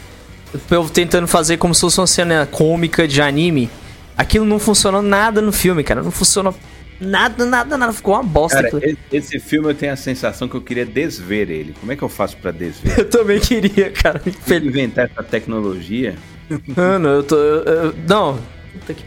[0.54, 3.70] O povo tentando fazer como se fosse uma cena cômica de anime.
[4.18, 6.02] Aquilo não funcionou nada no filme, cara.
[6.04, 6.56] Não funcionou
[7.02, 7.92] nada, nada, nada.
[7.92, 8.62] Ficou uma bosta.
[8.62, 8.98] Cara, aquilo.
[9.12, 11.74] esse, filme eu tenho a sensação que eu queria desver ele.
[11.80, 12.94] Como é que eu faço pra desver?
[13.00, 14.22] Eu também queria, cara.
[14.64, 16.16] Inventar essa tecnologia.
[16.76, 17.36] Mano, eu tô.
[17.36, 18.38] eu- eu- não.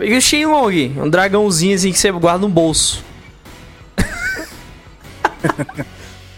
[0.01, 0.95] E o Shenlong?
[0.99, 3.05] Um dragãozinho assim que você guarda no bolso.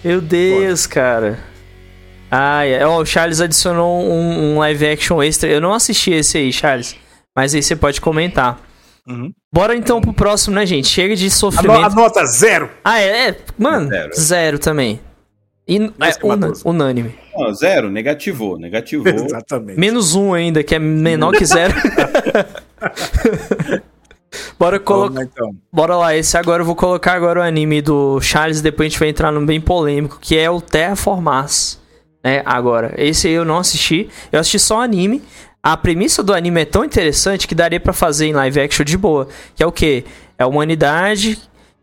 [0.05, 1.38] Meu Deus, cara.
[2.31, 5.49] Ai, é, ó, o Charles adicionou um, um live action extra.
[5.49, 6.95] Eu não assisti esse aí, Charles.
[7.35, 8.61] Mas aí você pode comentar.
[9.07, 9.33] Uhum.
[9.53, 10.88] Bora então pro próximo, né, gente?
[10.88, 11.85] Chega de A, no- sofrimento.
[11.85, 12.71] a nota zero.
[12.85, 13.29] Ah, é?
[13.31, 14.59] é, Mano, zero, Zero.
[14.59, 15.01] também.
[15.67, 15.75] É,
[16.64, 17.14] unânime.
[17.38, 19.12] Não, zero, negativou, negativou.
[19.12, 19.79] Exatamente.
[19.79, 21.74] Menos um ainda, que é menor que zero.
[24.59, 25.22] Bora colocar.
[25.22, 25.51] Então.
[25.72, 28.98] Bora lá, esse agora eu vou colocar agora o anime do Charles, depois a gente
[28.98, 31.79] vai entrar num bem polêmico, que é o Terraformars.
[32.22, 35.22] Né, agora, esse aí eu não assisti, eu assisti só o anime.
[35.62, 38.96] A premissa do anime é tão interessante que daria pra fazer em live action de
[38.96, 39.29] boa.
[39.55, 40.05] Que é o quê?
[40.38, 41.38] É a humanidade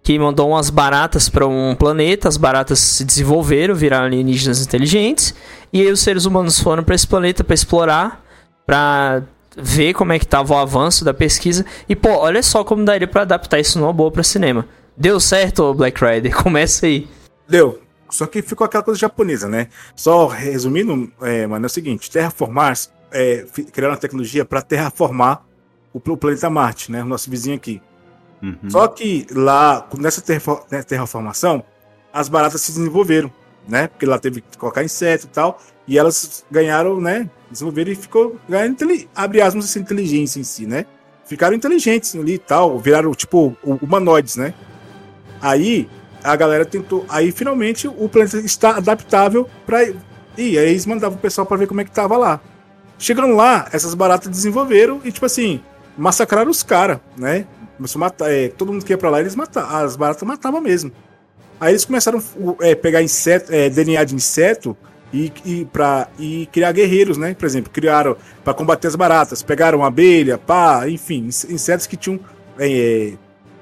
[0.05, 5.33] que mandou umas baratas pra um planeta, as baratas se desenvolveram, viraram alienígenas inteligentes,
[5.73, 8.23] e aí os seres humanos foram pra esse planeta pra explorar,
[8.67, 9.23] pra
[9.57, 11.65] ver como é que tava o avanço da pesquisa.
[11.89, 14.67] E, pô, olha só como daria pra adaptar isso numa boa pra cinema.
[14.95, 16.37] Deu certo, Black Rider?
[16.37, 17.07] Começa aí.
[17.49, 17.81] Deu.
[18.07, 19.69] Só que ficou aquela coisa japonesa, né?
[19.95, 22.77] Só resumindo, é, mano, é o seguinte: terraformar,
[23.11, 25.43] é, criaram uma tecnologia para terraformar
[25.91, 27.01] o planeta Marte, né?
[27.01, 27.81] O nosso vizinho aqui.
[28.45, 28.69] Uhum.
[28.69, 30.23] Só que lá, nessa
[30.71, 31.63] né, terraformação,
[32.13, 33.31] as baratas se desenvolveram,
[33.67, 33.87] né?
[33.87, 37.29] Porque lá teve que colocar inseto e tal, e elas ganharam, né?
[37.49, 38.37] Desenvolveram e ficou,
[38.69, 40.85] inteli- abre aspas, essa inteligência em si, né?
[41.25, 44.53] Ficaram inteligentes ali e tal, viraram, tipo, hu- humanoides, né?
[45.41, 45.89] Aí,
[46.23, 49.83] a galera tentou, aí finalmente o planeta está adaptável para
[50.37, 52.41] E aí eles mandavam o pessoal para ver como é que tava lá.
[52.97, 55.61] Chegando lá, essas baratas desenvolveram e, tipo assim,
[55.97, 57.45] massacraram os caras, né?
[57.77, 60.61] Começou a matar, é, todo mundo que ia pra lá, eles matavam, as baratas matavam
[60.61, 60.91] mesmo.
[61.59, 62.19] Aí eles começaram
[62.61, 64.75] a é, pegar inseto, é, DNA de inseto
[65.13, 67.33] e, e, pra, e criar guerreiros, né?
[67.33, 72.19] Por exemplo, criaram para combater as baratas, pegaram abelha, pá, enfim, inse- insetos que tinham
[72.59, 73.13] é,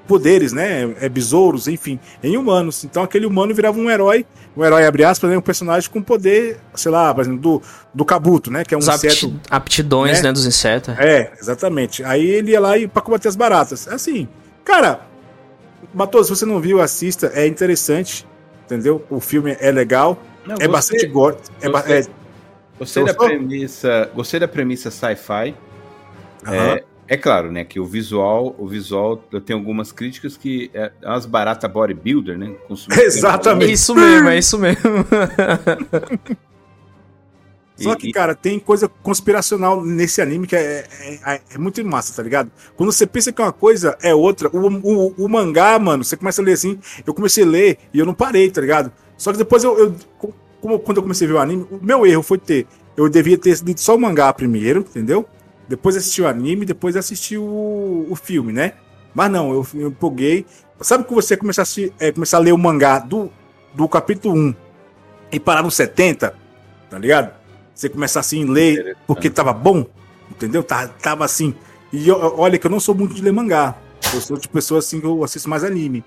[0.07, 0.93] poderes, né?
[0.99, 2.83] É, besouros, enfim, em humanos.
[2.83, 5.37] Então aquele humano virava um herói, um herói, abre aspas, né?
[5.37, 7.61] um personagem com poder, sei lá, por exemplo, do,
[7.93, 8.63] do Kabuto, né?
[8.63, 10.23] Que é um Os inseto aptidões, né?
[10.29, 10.93] né, dos insetos.
[10.99, 12.03] é, exatamente.
[12.03, 13.87] Aí ele ia lá e pra combater as baratas.
[13.87, 14.27] Assim,
[14.65, 15.01] cara,
[15.93, 18.25] Matos, se você não viu, assista, é interessante,
[18.65, 19.05] entendeu?
[19.09, 21.37] O filme é legal, Não, é gostei- bastante gore.
[21.61, 21.97] É, ba- gostei.
[21.99, 22.23] é,
[22.79, 25.53] Gostei da premissa, gostei da premissa sci-fi.
[26.45, 26.55] aham.
[26.75, 30.91] É, é claro, né, que o visual, o visual, eu tenho algumas críticas que é
[31.03, 32.55] umas barata bodybuilder, né?
[32.99, 33.71] Exatamente.
[33.71, 34.81] Isso mesmo, é isso mesmo.
[37.75, 42.15] Só que, cara, tem coisa conspiracional nesse anime que é, é, é- é muito massa,
[42.15, 42.51] tá ligado?
[42.75, 44.47] Quando você pensa que é uma coisa, é outra.
[44.53, 46.79] O, o, o mangá, mano, você começa a ler assim.
[47.05, 48.91] Eu comecei a ler e eu não parei, tá ligado?
[49.17, 49.77] Só que depois eu.
[49.77, 49.95] eu
[50.61, 52.67] como, quando eu comecei a ver o anime, o meu erro foi ter.
[52.95, 55.27] Eu devia ter lido só o mangá primeiro, entendeu?
[55.67, 58.73] Depois assisti o anime, depois assisti o, o filme, né?
[59.13, 60.45] Mas não, eu, eu empolguei.
[60.81, 63.29] Sabe que você começar a, assistir- é, começar a ler o mangá do,
[63.73, 64.55] do capítulo 1
[65.31, 66.35] e parar no 70,
[66.89, 67.33] tá ligado?
[67.73, 69.85] Você começar assim a ler porque tava bom,
[70.29, 70.63] entendeu?
[70.63, 71.55] Tava, tava assim.
[71.91, 73.75] E eu- olha que eu não sou muito de ler mangá.
[74.13, 76.03] Eu sou de pessoa assim que eu assisto mais anime.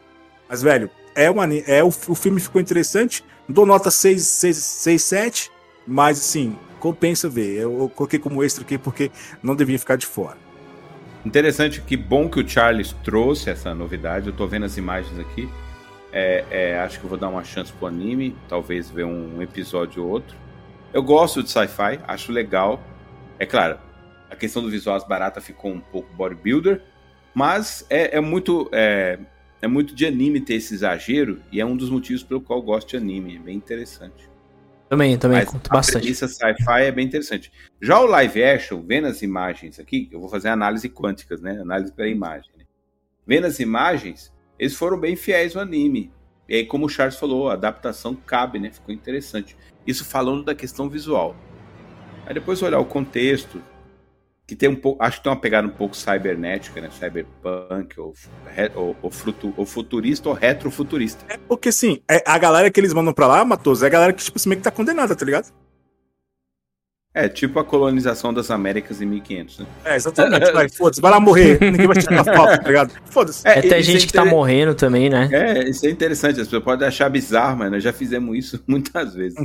[0.49, 3.25] Mas, velho, é, um, ani- é o, o filme ficou interessante.
[3.49, 5.51] Dou nota 6, 6, 6 7.
[5.87, 7.61] Mas, assim, compensa ver.
[7.61, 9.11] Eu coloquei como extra aqui porque
[9.42, 10.38] não devia ficar de fora.
[11.25, 14.29] Interessante, que bom que o Charles trouxe essa novidade.
[14.29, 15.49] Eu tô vendo as imagens aqui.
[16.12, 20.11] É, é, acho que vou dar uma chance pro anime, talvez ver um episódio ou
[20.11, 20.37] outro.
[20.94, 22.81] Eu gosto de sci-fi, acho legal.
[23.38, 23.79] É claro,
[24.31, 26.81] a questão do visual as barata ficou um pouco bodybuilder,
[27.35, 29.18] mas é, é muito é,
[29.61, 32.64] é, muito de anime ter esse exagero e é um dos motivos pelo qual eu
[32.64, 34.36] gosto de anime, é bem interessante.
[34.88, 36.11] Também, também, Mas conto bastante.
[36.11, 37.51] Isso sci-fi é bem interessante.
[37.81, 41.59] Já o live action, vendo as imagens aqui, eu vou fazer análise quânticas, né?
[41.61, 42.51] Análise pela imagem.
[42.57, 42.64] Né?
[43.27, 46.12] Vendo as imagens, eles foram bem fiéis ao anime.
[46.49, 48.70] E aí, como o Charles falou, a adaptação cabe, né?
[48.70, 49.57] Ficou interessante.
[49.85, 51.35] Isso falando da questão visual.
[52.25, 53.61] Aí depois olhar o contexto,
[54.47, 56.89] que tem um pouco, acho que tem uma pegada um pouco cybernética, né?
[56.91, 58.15] Cyberpunk, ou,
[58.77, 61.25] ou, ou, fruto, ou futurista, ou retrofuturista.
[61.29, 64.13] É porque, assim, é, a galera que eles mandam pra lá, Matos, é a galera
[64.13, 65.53] que, tipo, assim, meio que tá condenada, tá ligado?
[67.13, 69.67] É, tipo a colonização das Américas em 1500, né?
[69.87, 70.53] É, exatamente.
[70.53, 71.59] vai, foda-se, vai lá morrer.
[71.65, 72.93] Ninguém vai tirar foto, tá ligado?
[73.07, 73.49] Foda-se.
[73.49, 75.27] É, tem gente é que tá morrendo também, né?
[75.33, 76.39] É, isso é interessante.
[76.39, 79.39] As pessoas podem achar bizarro, mas nós já fizemos isso muitas vezes.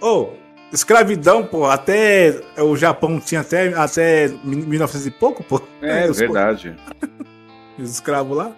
[0.00, 5.60] Ô, oh, Escravidão, pô, até o Japão tinha até, até 1900 e pouco, pô.
[5.80, 6.76] É, é verdade.
[7.78, 8.52] Os escravos lá.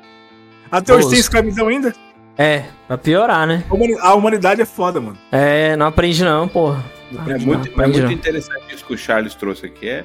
[0.71, 1.93] Até hoje tem escravidão ainda?
[2.37, 3.65] É, pra piorar, né?
[4.01, 5.19] A humanidade é foda, mano.
[5.31, 6.73] É, não aprende não, pô.
[6.73, 9.89] é muito, não, é muito interessante isso que o Charles trouxe aqui.
[9.89, 10.05] É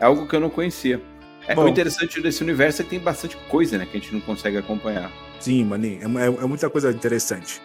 [0.00, 1.00] algo que eu não conhecia.
[1.46, 3.86] É, Bom, o interessante desse universo é que tem bastante coisa, né?
[3.86, 5.10] Que a gente não consegue acompanhar.
[5.38, 6.00] Sim, maninho.
[6.18, 7.60] É, é, é muita coisa interessante.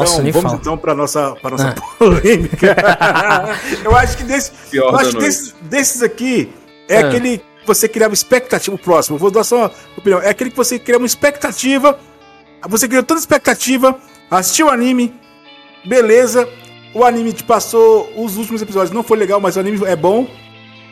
[0.00, 0.60] Nossa, então, vamos fala.
[0.60, 1.74] então para nossa, pra nossa ah.
[1.98, 2.76] polêmica.
[3.84, 6.52] eu acho que desse, eu acho que desses, desses aqui
[6.88, 7.08] é ah.
[7.08, 8.74] aquele que você criava expectativa.
[8.74, 10.20] O próximo, vou dar só uma opinião.
[10.20, 11.98] É aquele que você cria uma expectativa.
[12.68, 13.96] Você criou toda a expectativa,
[14.30, 15.14] assistiu o anime,
[15.84, 16.48] beleza.
[16.92, 20.26] O anime te passou os últimos episódios, não foi legal, mas o anime é bom.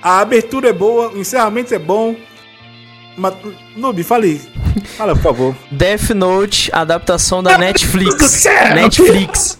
[0.00, 2.14] A abertura é boa, o encerramento é bom.
[3.16, 3.34] Mas,
[3.76, 4.40] Noob, fale.
[4.96, 5.56] Fala, por favor.
[5.70, 8.44] Death Note, adaptação da Netflix.
[8.74, 9.58] Netflix.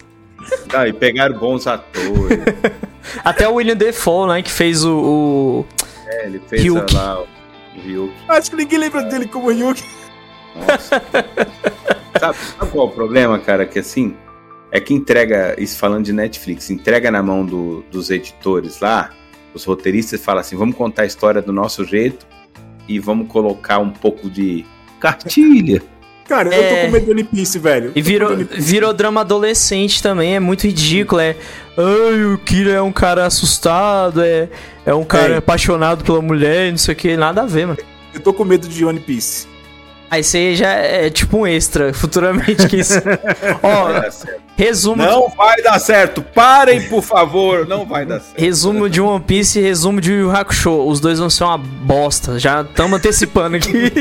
[0.73, 2.39] Ah, e pegaram bons atores.
[3.23, 4.97] Até o William Defoe, né, que fez o...
[4.97, 5.65] o...
[6.07, 7.27] É, ele fez lá o
[7.81, 8.13] Ryuki.
[8.27, 9.83] Acho que ninguém lembra dele como Ryuki.
[10.55, 11.01] Nossa.
[12.19, 13.65] sabe, sabe qual é o problema, cara?
[13.65, 14.15] Que assim,
[14.71, 19.11] é que entrega, isso falando de Netflix, entrega na mão do, dos editores lá,
[19.53, 22.27] os roteiristas falam assim, vamos contar a história do nosso jeito,
[22.87, 24.65] e vamos colocar um pouco de
[24.99, 25.81] cartilha.
[26.27, 26.57] Cara, é...
[26.57, 27.91] eu tô com medo do One Piece, velho.
[27.95, 31.21] E virou, virou drama adolescente também, é muito ridículo.
[31.21, 31.35] É.
[31.77, 34.49] Ai, o Kira é um cara assustado, é,
[34.85, 35.37] é um cara é.
[35.37, 37.79] apaixonado pela mulher, não sei o que, nada a ver, mano.
[38.13, 39.47] Eu tô com medo de One Piece.
[40.09, 42.95] Aí você já é tipo um extra, futuramente que isso.
[43.61, 43.89] Ó,
[44.55, 45.03] resumo.
[45.03, 45.35] Não de...
[45.35, 46.21] vai dar certo.
[46.21, 47.67] Parem, por favor.
[47.67, 48.39] Não vai dar certo.
[48.39, 50.85] Resumo de One Piece e resumo de Yu Hakusho.
[50.85, 52.39] Os dois vão ser uma bosta.
[52.39, 53.91] Já estamos antecipando aqui.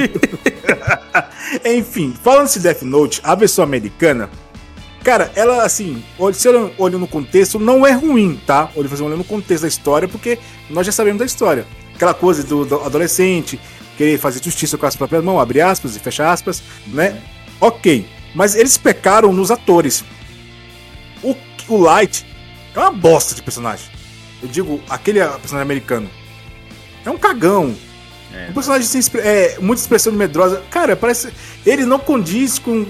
[1.64, 4.30] Enfim, falando de Death Note, a versão americana.
[5.02, 6.02] Cara, ela assim,
[6.34, 8.70] se olhando no contexto, não é ruim, tá?
[8.74, 10.38] Olhando no contexto da história, porque
[10.68, 11.64] nós já sabemos da história.
[11.94, 13.58] Aquela coisa do, do adolescente
[13.96, 17.20] querer fazer justiça com as próprias mãos, abre aspas e fecha aspas, né?
[17.60, 18.06] Ok.
[18.34, 20.04] Mas eles pecaram nos atores.
[21.22, 21.34] O,
[21.68, 22.26] o Light
[22.74, 23.90] é uma bosta de personagem.
[24.42, 26.10] Eu digo, aquele personagem americano.
[27.04, 27.74] É um cagão.
[28.34, 30.62] É, um personagem sem é, muita expressão medrosa.
[30.70, 31.32] Cara, parece.
[31.64, 32.86] Ele não condiz com.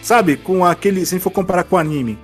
[0.00, 0.36] Sabe?
[0.36, 1.04] Com aquele.
[1.04, 2.18] Se a gente for comparar com o anime.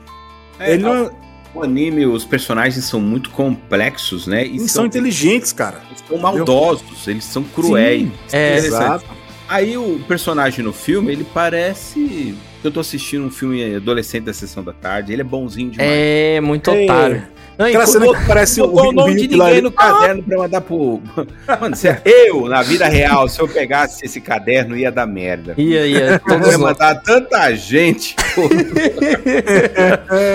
[0.59, 4.45] É, ele não o anime, os personagens são muito complexos, né?
[4.45, 5.81] E são, são, inteligentes, cara.
[5.89, 8.03] Eles são maldosos, eles são cruéis.
[8.03, 9.05] Sim, é, exato.
[9.49, 12.37] Aí o personagem no filme, ele parece.
[12.63, 15.91] Eu tô assistindo um filme adolescente da sessão da tarde, ele é bonzinho demais.
[15.91, 16.85] É, muito é.
[16.85, 17.23] otário.
[17.57, 20.61] Não, Aquela cena que parece o, o, o nome de ninguém no caderno pra mandar
[20.61, 21.03] pro.
[21.61, 25.55] Mano, se é eu, na vida real, se eu pegasse esse caderno, ia dar merda.
[25.57, 26.21] Ia, ia.
[26.25, 28.15] Eu ia mandar tanta gente.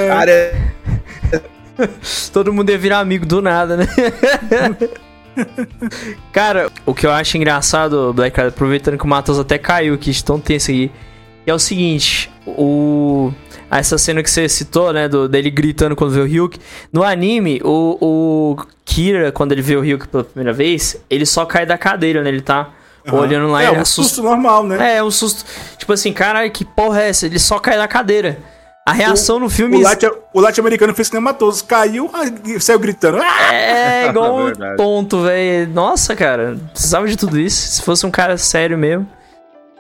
[0.09, 0.72] Cara,
[2.31, 3.87] Todo mundo ia virar amigo do nada, né?
[6.31, 10.23] Cara, o que eu acho engraçado, Black Card, aproveitando que o Matheus até caiu aqui,
[10.23, 10.91] tão tenso aqui,
[11.45, 13.31] é o seguinte, o...
[13.71, 16.59] Essa cena que você citou, né, do, dele gritando quando vê o Ryuk,
[16.91, 21.43] no anime, o, o Kira, quando ele vê o Ryuk pela primeira vez, ele só
[21.43, 22.69] cai da cadeira, né, ele tá...
[23.05, 23.19] Uhum.
[23.19, 24.93] Olhando lá, é, um susto normal, né?
[24.93, 25.43] É, é um susto.
[25.77, 27.25] Tipo assim, caralho, que porra é essa?
[27.25, 28.39] Ele só cai da cadeira.
[28.85, 29.77] A reação o, no filme.
[30.33, 32.11] O latino-americano fez que nem matoso, caiu
[32.45, 33.17] e saiu gritando.
[33.21, 35.71] É, igual um tonto, velho.
[35.71, 37.75] Nossa, cara, precisava de tudo isso.
[37.75, 39.07] Se fosse um cara sério mesmo.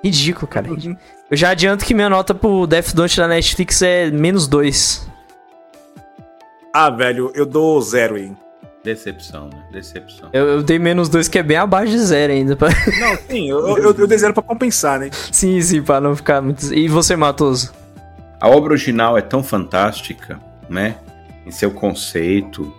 [0.01, 0.69] Ridículo, cara.
[0.69, 0.97] Ridículo.
[1.29, 5.05] Eu já adianto que minha nota pro Death Note da Netflix é menos dois.
[6.73, 8.37] Ah, velho, eu dou zero, hein?
[8.83, 9.63] Decepção, né?
[9.71, 10.29] Decepção.
[10.33, 12.55] Eu, eu dei menos dois, que é bem abaixo de zero ainda.
[12.55, 12.69] Pra...
[12.99, 15.09] Não, sim, eu, eu, eu dei zero pra compensar, né?
[15.31, 16.73] sim, sim, pra não ficar muito.
[16.73, 17.82] E você, Matoso?
[18.43, 20.37] A obra original é tão fantástica,
[20.69, 20.97] né?
[21.45, 22.75] Em seu conceito.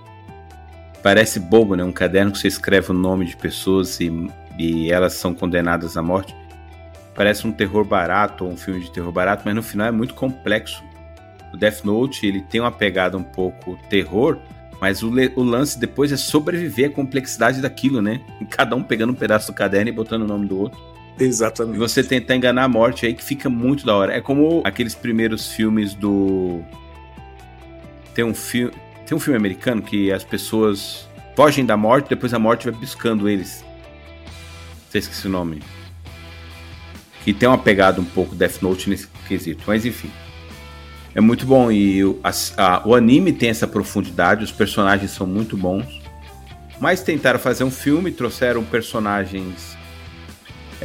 [1.02, 1.82] Parece bobo, né?
[1.82, 4.12] Um caderno que você escreve o nome de pessoas e,
[4.58, 6.36] e elas são condenadas à morte.
[7.14, 10.12] Parece um terror barato ou um filme de terror barato, mas no final é muito
[10.12, 10.84] complexo.
[11.50, 14.36] O Death Note ele tem uma pegada um pouco terror,
[14.82, 18.20] mas o, o, lance depois é sobreviver à complexidade daquilo, né?
[18.50, 20.93] Cada um pegando um pedaço do caderno e botando o nome do outro.
[21.18, 21.76] Exatamente.
[21.76, 24.14] E você tentar enganar a morte aí que fica muito da hora.
[24.14, 26.62] É como aqueles primeiros filmes do.
[28.14, 28.72] Tem um filme.
[29.06, 33.28] Tem um filme americano que as pessoas fogem da morte, depois a morte vai buscando
[33.28, 33.64] eles.
[34.88, 35.62] Você esqueci o nome.
[37.22, 39.62] Que tem uma pegada um pouco Death Note nesse quesito.
[39.66, 40.10] Mas enfim.
[41.14, 45.26] É muito bom e o, a, a, o anime tem essa profundidade, os personagens são
[45.26, 46.02] muito bons.
[46.80, 49.76] Mas tentaram fazer um filme, trouxeram personagens,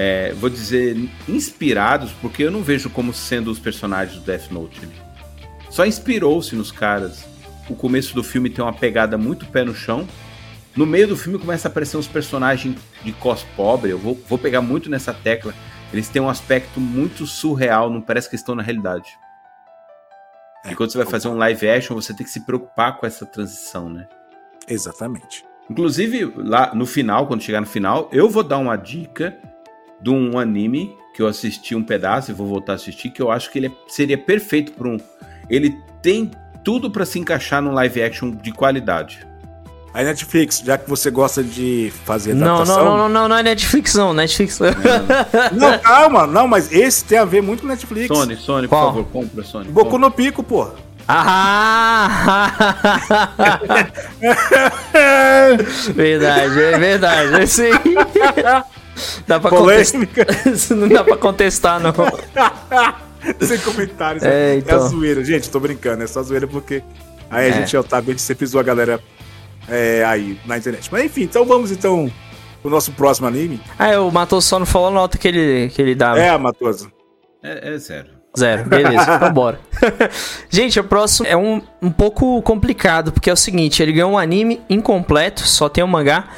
[0.01, 0.95] é, vou dizer,
[1.27, 4.79] inspirados, porque eu não vejo como sendo os personagens do Death Note.
[5.69, 7.25] Só inspirou-se nos caras.
[7.69, 10.07] O começo do filme tem uma pegada muito pé no chão.
[10.73, 13.91] No meio do filme começa a aparecer uns personagens de cos pobre.
[13.91, 15.53] Eu vou, vou pegar muito nessa tecla.
[15.91, 19.09] Eles têm um aspecto muito surreal, não parece que estão na realidade.
[20.63, 23.05] É, e quando você vai fazer um live action, você tem que se preocupar com
[23.05, 24.07] essa transição, né?
[24.65, 25.43] Exatamente.
[25.69, 29.37] Inclusive, lá no final, quando chegar no final, eu vou dar uma dica
[30.01, 33.29] de um anime que eu assisti um pedaço e vou voltar a assistir, que eu
[33.29, 34.97] acho que ele é, seria perfeito para um.
[35.49, 36.31] Ele tem
[36.63, 39.27] tudo para se encaixar num live action de qualidade.
[39.93, 42.75] Aí Netflix, já que você gosta de fazer adaptação...
[42.77, 44.59] Não, não, não, não, não é Netflix não, Netflix...
[44.59, 44.69] Não,
[45.71, 48.07] não calma, não, mas esse tem a ver muito com Netflix.
[48.07, 49.69] Sony, Sony, por favor, compra, Sony.
[49.71, 50.75] Boku no Pico, porra.
[51.07, 52.51] Ah!
[55.95, 57.71] verdade, é verdade, sim.
[59.27, 60.25] Dá pra Polêmica.
[60.25, 60.77] contestar.
[60.77, 61.93] não dá pra contestar, não.
[63.45, 64.23] Sem comentários.
[64.23, 64.79] É, então.
[64.79, 66.81] é a zoeira, gente, tô brincando, é só zoeira porque
[67.29, 67.65] aí a é.
[67.65, 68.99] gente, tá, a gente sempre zoa a galera
[69.67, 70.89] é, aí na internet.
[70.91, 72.11] Mas enfim, então vamos então
[72.61, 73.61] pro nosso próximo anime.
[73.77, 76.19] Ah, é, o Matoso só não falou a nota que ele, que ele dava.
[76.19, 76.91] É, Matoso.
[77.43, 78.19] É, é zero.
[78.37, 79.59] Zero, beleza, então bora.
[80.49, 84.17] Gente, o próximo é um, um pouco complicado, porque é o seguinte, ele ganhou um
[84.17, 86.29] anime incompleto, só tem o um mangá,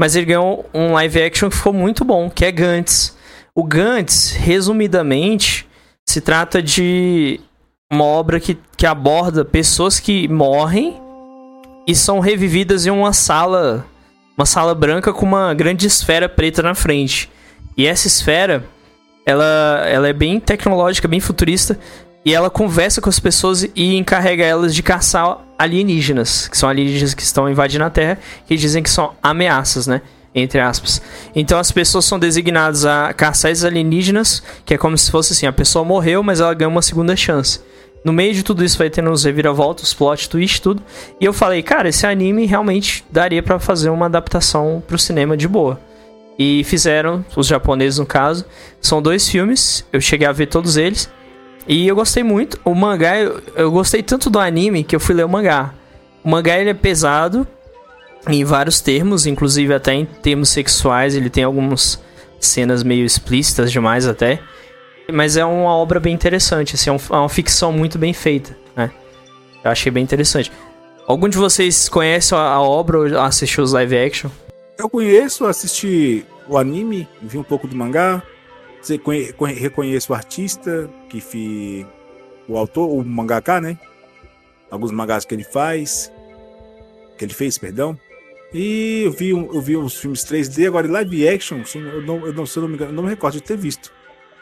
[0.00, 3.14] mas ele ganhou um live action que ficou muito bom, que é Gantz.
[3.54, 5.68] O Gantz, resumidamente,
[6.08, 7.38] se trata de
[7.92, 10.98] uma obra que, que aborda pessoas que morrem
[11.86, 13.84] e são revividas em uma sala,
[14.38, 17.30] uma sala branca com uma grande esfera preta na frente.
[17.76, 18.64] E essa esfera,
[19.26, 21.78] ela, ela é bem tecnológica, bem futurista,
[22.24, 27.14] e ela conversa com as pessoas e encarrega elas de caçar alienígenas, que são alienígenas
[27.14, 30.02] que estão invadindo a Terra, que dizem que são ameaças, né?
[30.34, 31.02] Entre aspas.
[31.34, 35.46] Então as pessoas são designadas a caçar esses alienígenas, que é como se fosse assim:
[35.46, 37.60] a pessoa morreu, mas ela ganha uma segunda chance.
[38.04, 40.82] No meio de tudo isso vai tendo uns reviravoltas, plot twist, tudo.
[41.20, 45.46] E eu falei, cara, esse anime realmente daria para fazer uma adaptação pro cinema de
[45.46, 45.78] boa.
[46.38, 48.46] E fizeram, os japoneses no caso.
[48.80, 51.10] São dois filmes, eu cheguei a ver todos eles.
[51.66, 52.58] E eu gostei muito.
[52.64, 55.74] O mangá, eu, eu gostei tanto do anime que eu fui ler o mangá.
[56.22, 57.46] O mangá ele é pesado
[58.28, 62.02] em vários termos, inclusive até em termos sexuais, ele tem algumas
[62.38, 64.40] cenas meio explícitas demais até.
[65.12, 68.90] Mas é uma obra bem interessante, assim, é, é uma ficção muito bem feita, né?
[69.64, 70.52] Eu achei bem interessante.
[71.06, 74.30] Algum de vocês conhece a, obra ou assistiu os live action?
[74.78, 78.22] Eu conheço, assisti o anime, vi um pouco do mangá,
[79.56, 81.86] reconheço o artista, que fi,
[82.48, 83.78] o autor, o mangaka, né?
[84.70, 86.12] Alguns mangás que ele faz,
[87.18, 87.98] que ele fez, perdão.
[88.52, 92.46] E eu vi, eu vi os filmes 3D, agora live action, eu não, eu não,
[92.46, 93.92] se eu não me engano, não me recordo de ter visto.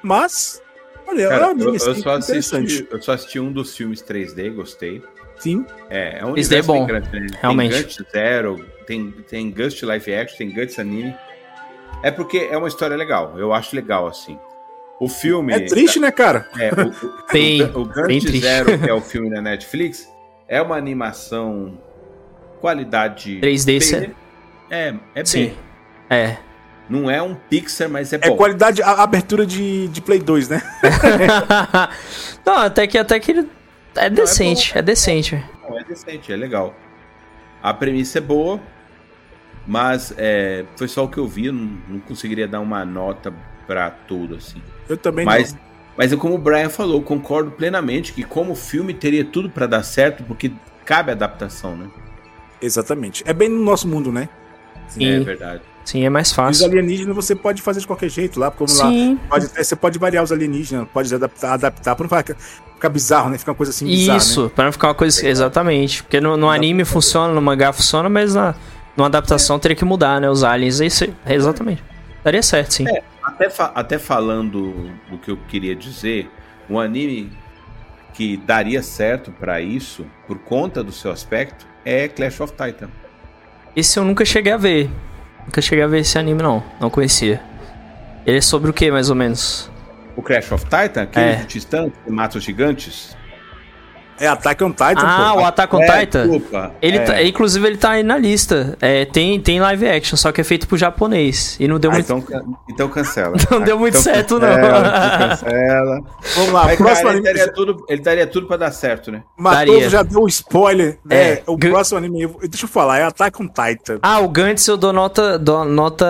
[0.02, 0.62] Mas,
[1.06, 5.02] olha, Cara, eu, eu, só assisti, eu só assisti um dos filmes 3D, gostei.
[5.38, 5.64] Sim.
[5.90, 7.26] É, é um universo é bom, grande, né?
[7.40, 7.72] realmente.
[7.72, 11.14] Tem Guts Zero, tem, tem Gust Live Action, tem Guts Anime.
[12.02, 14.38] É porque é uma história legal, eu acho legal, assim.
[15.00, 15.52] O filme...
[15.52, 16.48] É triste, né, cara?
[16.58, 20.08] É, o, o, bem, o, o Gust Zero, que é o filme da Netflix,
[20.48, 21.78] é uma animação
[22.60, 23.40] qualidade...
[23.40, 24.10] 3D, B.
[24.70, 25.54] É, é Sim.
[26.10, 26.36] É.
[26.88, 28.34] Não é um Pixar, mas é, é bom.
[28.34, 30.62] É qualidade, a abertura de, de Play 2, né?
[32.44, 33.48] não, até que, até que ele
[33.94, 35.44] é decente, não, é, é, decente.
[35.68, 36.74] Não, é decente, é legal.
[37.62, 38.60] A premissa é boa,
[39.68, 43.32] mas é, foi só o que eu vi, não, não conseguiria dar uma nota
[43.66, 44.62] para tudo, assim.
[44.88, 45.60] Eu também mas, não.
[45.96, 49.82] Mas é como o Brian falou, concordo plenamente que como filme teria tudo para dar
[49.82, 50.50] certo, porque
[50.86, 51.88] cabe adaptação, né?
[52.62, 53.22] Exatamente.
[53.26, 54.28] É bem no nosso mundo, né?
[54.88, 55.04] Sim.
[55.06, 55.60] É verdade.
[55.84, 56.66] Sim, é mais Os fácil.
[56.66, 58.88] alienígenas você pode fazer de qualquer jeito lá, como lá.
[58.88, 59.18] Sim.
[59.28, 62.36] Pode, é, você pode variar os alienígenas, pode adaptar, adaptar pra não ficar,
[62.74, 63.38] ficar bizarro, né?
[63.38, 64.18] Ficar uma coisa assim bizarra.
[64.18, 64.50] Isso, Né?
[64.54, 65.26] pra não ficar uma coisa.
[65.26, 66.02] Exatamente.
[66.02, 68.54] Porque no, no anime funciona, no mangá funciona, mas na,
[68.98, 70.28] numa adaptação teria que mudar, né?
[70.28, 70.80] Os aliens.
[70.80, 71.82] Isso, exatamente.
[72.24, 72.88] Daria certo, sim.
[72.88, 73.02] É.
[73.22, 76.28] Até, fa- até falando do que eu queria dizer,
[76.68, 77.32] um anime
[78.12, 82.88] que daria certo pra isso, por conta do seu aspecto, é Clash of Titan.
[83.76, 84.90] Esse eu nunca cheguei a ver.
[85.46, 86.62] Nunca cheguei a ver esse anime, não.
[86.80, 87.40] Não conhecia.
[88.26, 89.70] Ele é sobre o que, mais ou menos?
[90.16, 91.34] O Clash of Titan, aquele É.
[91.36, 93.16] de titãs que mata os gigantes.
[94.20, 95.40] É Attack on Titan, ah, pô.
[95.40, 96.22] o Attack on É, Titan.
[96.28, 96.72] desculpa.
[96.82, 97.00] Ele É.
[97.04, 98.76] tá- inclusive, ele tá aí na lista.
[98.80, 101.56] É, tem, tem live action, só que é feito por japonês.
[101.60, 102.12] E não deu Ah, muito.
[102.12, 103.36] então, então cancela.
[103.50, 105.28] Não deu muito Então certo, cancela, não.
[105.28, 106.00] Cancela.
[106.36, 107.38] Vamos lá, Mas, próximo cara, ele, anime.
[107.38, 109.22] daria tudo, ele daria tudo pra dar certo, né?
[109.36, 109.90] Matoso daria.
[109.90, 110.98] já deu um spoiler.
[111.08, 113.98] É, É, o gu- próximo anime, deixa eu falar, é Attack on Titan.
[114.02, 116.06] Ah, o Gantz eu dou nota, dou nota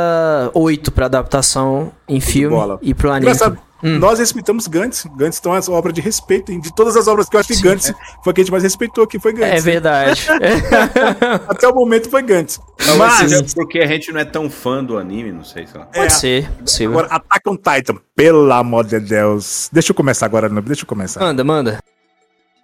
[0.54, 2.78] 8 pra adaptação em filme bola.
[2.82, 3.26] e pro anime.
[3.32, 3.98] Engraçado, Hum.
[3.98, 5.06] nós respeitamos Gantz.
[5.16, 6.50] Gantz então é uma obra de respeito.
[6.50, 6.60] hein?
[6.60, 7.92] De todas as obras que eu acho que Gantz
[8.24, 9.52] foi a que a gente mais respeitou aqui, foi Gantz.
[9.52, 10.26] É verdade.
[11.48, 12.60] Até o momento foi Gantz.
[12.78, 15.78] Mas, Mas, é porque a gente não é tão fã do anime, não sei, sei
[15.78, 15.86] lá.
[15.86, 16.98] Pode ser, possível.
[16.98, 19.68] agora, Attack on Titan, pelo amor de Deus.
[19.72, 21.20] Deixa eu começar agora, Noob, deixa eu começar.
[21.20, 21.78] Manda, manda.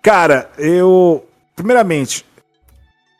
[0.02, 1.24] Cara, eu.
[1.56, 2.26] Primeiramente,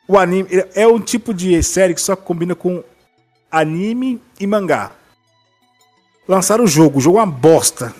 [0.09, 2.83] o anime é um tipo de série que só combina com
[3.51, 4.91] anime e mangá.
[6.27, 7.95] Lançaram o jogo, o jogo é uma bosta.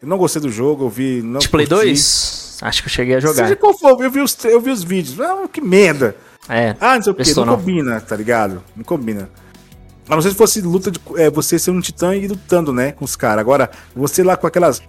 [0.00, 1.22] Eu não gostei do jogo, eu vi.
[1.22, 1.84] Não De Play curti.
[1.84, 2.58] 2?
[2.62, 3.44] Acho que eu cheguei a jogar.
[3.44, 5.20] Seja qual for, eu vi os, eu vi os vídeos.
[5.20, 6.16] Ah, que merda.
[6.48, 6.74] É.
[6.80, 7.58] Ah, não sei o que, Prestou não não.
[7.60, 8.62] combina, tá ligado?
[8.74, 9.28] Não combina.
[10.08, 11.00] A não ser se fosse luta de.
[11.16, 12.92] É, você ser um titã e lutando, né?
[12.92, 13.40] Com os caras.
[13.40, 14.80] Agora, você lá com aquelas.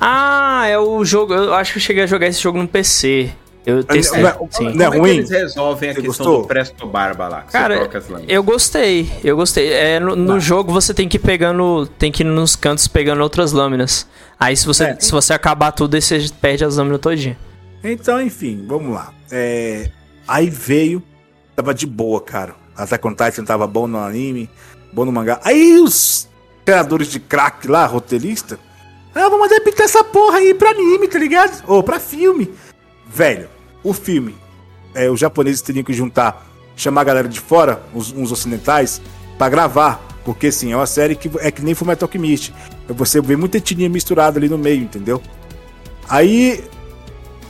[0.00, 1.34] Ah, é o jogo.
[1.34, 3.30] Eu acho que eu cheguei a jogar esse jogo no PC.
[3.64, 4.20] Eu testei.
[4.22, 4.64] não é- sim.
[4.64, 5.10] não é Como é que ruim?
[5.18, 6.42] eles resolvem a Você questão gostou?
[6.42, 7.42] do Presto Barba lá?
[7.42, 7.88] Cara,
[8.28, 9.72] eu gostei, eu gostei.
[9.72, 11.86] É, no no jogo você tem que ir pegando.
[11.98, 14.06] Tem que ir nos cantos pegando outras lâminas.
[14.38, 14.96] Aí se você, É.
[14.98, 17.38] se você acabar tudo, aí você perde as lâminas todinha.
[17.84, 19.12] Então, enfim, vamos lá.
[19.30, 19.90] É,
[20.26, 21.02] Aí veio,
[21.56, 22.54] tava de boa, cara.
[22.76, 24.48] Attack on Titan tava bom no anime,
[24.92, 25.40] bom no mangá.
[25.44, 26.28] Aí os
[26.64, 28.58] criadores de crack lá, roteirista,
[29.14, 31.62] ah, vamos adaptar essa porra aí pra anime, tá ligado?
[31.66, 32.50] Ou pra filme.
[33.14, 33.48] Velho,
[33.82, 34.34] o filme,
[34.94, 36.46] é, os japoneses teriam que juntar,
[36.76, 39.00] chamar a galera de fora, os, uns ocidentais,
[39.36, 40.00] pra gravar.
[40.24, 42.54] Porque, assim, é uma série que é que nem Fullmetal Alchemist.
[42.88, 45.20] Você vê muita etnia misturada ali no meio, entendeu?
[46.08, 46.62] Aí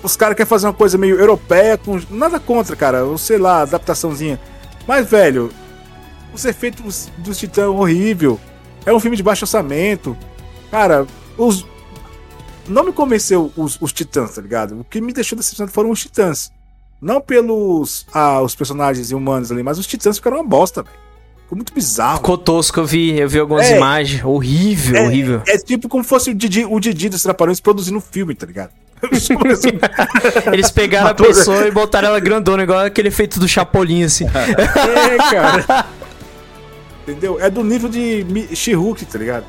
[0.03, 3.63] os caras querem fazer uma coisa meio europeia, com nada contra, cara, ou sei lá,
[3.63, 4.41] adaptaçãozinha.
[4.87, 5.51] Mas, velho,
[6.33, 8.41] os efeitos dos Titãs é horrível.
[8.85, 10.17] É um filme de baixo orçamento.
[10.71, 11.07] Cara,
[11.37, 11.65] os.
[12.73, 14.81] Não me convenceu os, os Titãs, tá ligado?
[14.81, 16.51] O que me deixou decepcionado foram os Titãs.
[17.01, 20.97] Não pelos ah, os personagens humanos ali, mas os Titãs ficaram uma bosta, velho.
[21.43, 22.17] Ficou muito bizarro.
[22.19, 23.77] Ficou tosco, eu vi, eu vi algumas É.
[23.77, 24.25] imagens.
[24.25, 25.43] Horrível, É- horrível.
[25.47, 28.71] É tipo como fosse o Didi, o Didi dos Trapalhões produzindo um filme, tá ligado?
[30.53, 34.25] Eles pegaram a pessoa e botaram ela grandona, igual aquele efeito do Chapolin, assim.
[34.27, 35.87] É, cara.
[37.03, 37.39] Entendeu?
[37.41, 39.45] É do nível de She-Hulk, tá ligado?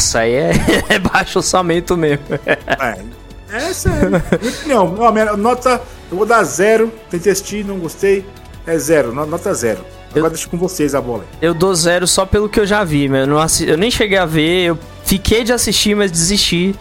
[0.00, 0.52] Nossa, aí é,
[0.88, 2.24] é baixo orçamento mesmo.
[2.46, 2.98] É,
[3.52, 4.10] é sério.
[4.66, 5.80] Não, minha nota,
[6.10, 6.90] eu vou dar zero.
[7.10, 8.24] Tentei assistir, não gostei.
[8.66, 9.84] É zero, no- nota zero.
[10.10, 11.24] Agora Eu- deixo com vocês a bola.
[11.40, 13.90] Eu dou zero só pelo que eu já vi, mas eu, não assi- eu nem
[13.90, 16.74] cheguei a ver, eu fiquei de assistir, mas desisti.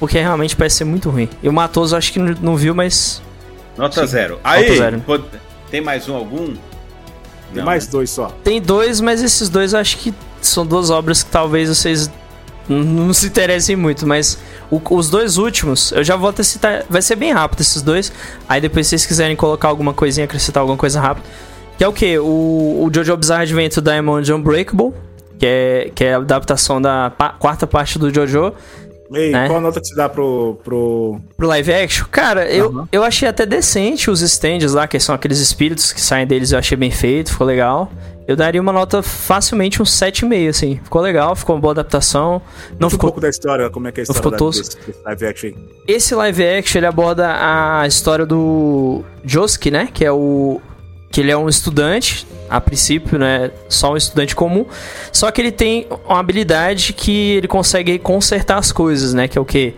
[0.00, 1.28] Porque realmente parece ser muito ruim.
[1.42, 3.22] E o Matoso acho que não, não viu, mas.
[3.78, 4.06] Nota Sim.
[4.08, 4.40] zero.
[4.44, 5.00] Aí, zero.
[5.06, 5.18] pô,
[5.70, 6.46] tem mais um algum?
[6.48, 6.56] Tem
[7.54, 7.92] Não, mais né?
[7.92, 8.26] dois só.
[8.44, 10.12] Tem dois, mas esses dois eu acho que
[10.42, 12.10] são duas obras que talvez vocês
[12.68, 14.06] não se interessem muito.
[14.06, 14.38] Mas
[14.70, 16.84] o- os dois últimos, eu já vou até citar.
[16.88, 18.12] Vai ser bem rápido esses dois.
[18.48, 21.26] Aí depois, se vocês quiserem colocar alguma coisinha, acrescentar alguma coisa rápida.
[21.78, 22.18] Que é o que?
[22.18, 22.24] O,
[22.86, 24.92] o Jojo Bizarre Adventure Diamond Unbreakable.
[25.38, 28.54] Que é, que é a adaptação da pa- quarta parte do Jojo.
[29.12, 29.46] Ei, Né?
[29.48, 30.58] qual nota que se dá pro.
[30.64, 31.20] pro...
[31.36, 32.06] Pro live action?
[32.10, 32.88] Cara, eu, Aham.
[32.90, 36.58] eu achei até decente os stands lá, que são aqueles espíritos que saem deles, eu
[36.58, 37.90] achei bem feito, ficou legal.
[38.26, 40.80] Eu daria uma nota facilmente um 7,5, assim.
[40.82, 42.42] Ficou legal, ficou uma boa adaptação.
[42.76, 43.08] Não um ficou.
[43.10, 45.56] pouco da história, como é que é a história da, desse, desse live action aí.
[45.86, 49.88] Esse live action ele aborda a história do Josuke, né?
[49.92, 50.60] Que é o.
[51.16, 53.50] Que ele é um estudante, a princípio, né?
[53.70, 54.66] Só um estudante comum.
[55.10, 59.26] Só que ele tem uma habilidade que ele consegue consertar as coisas, né?
[59.26, 59.72] Que é o que?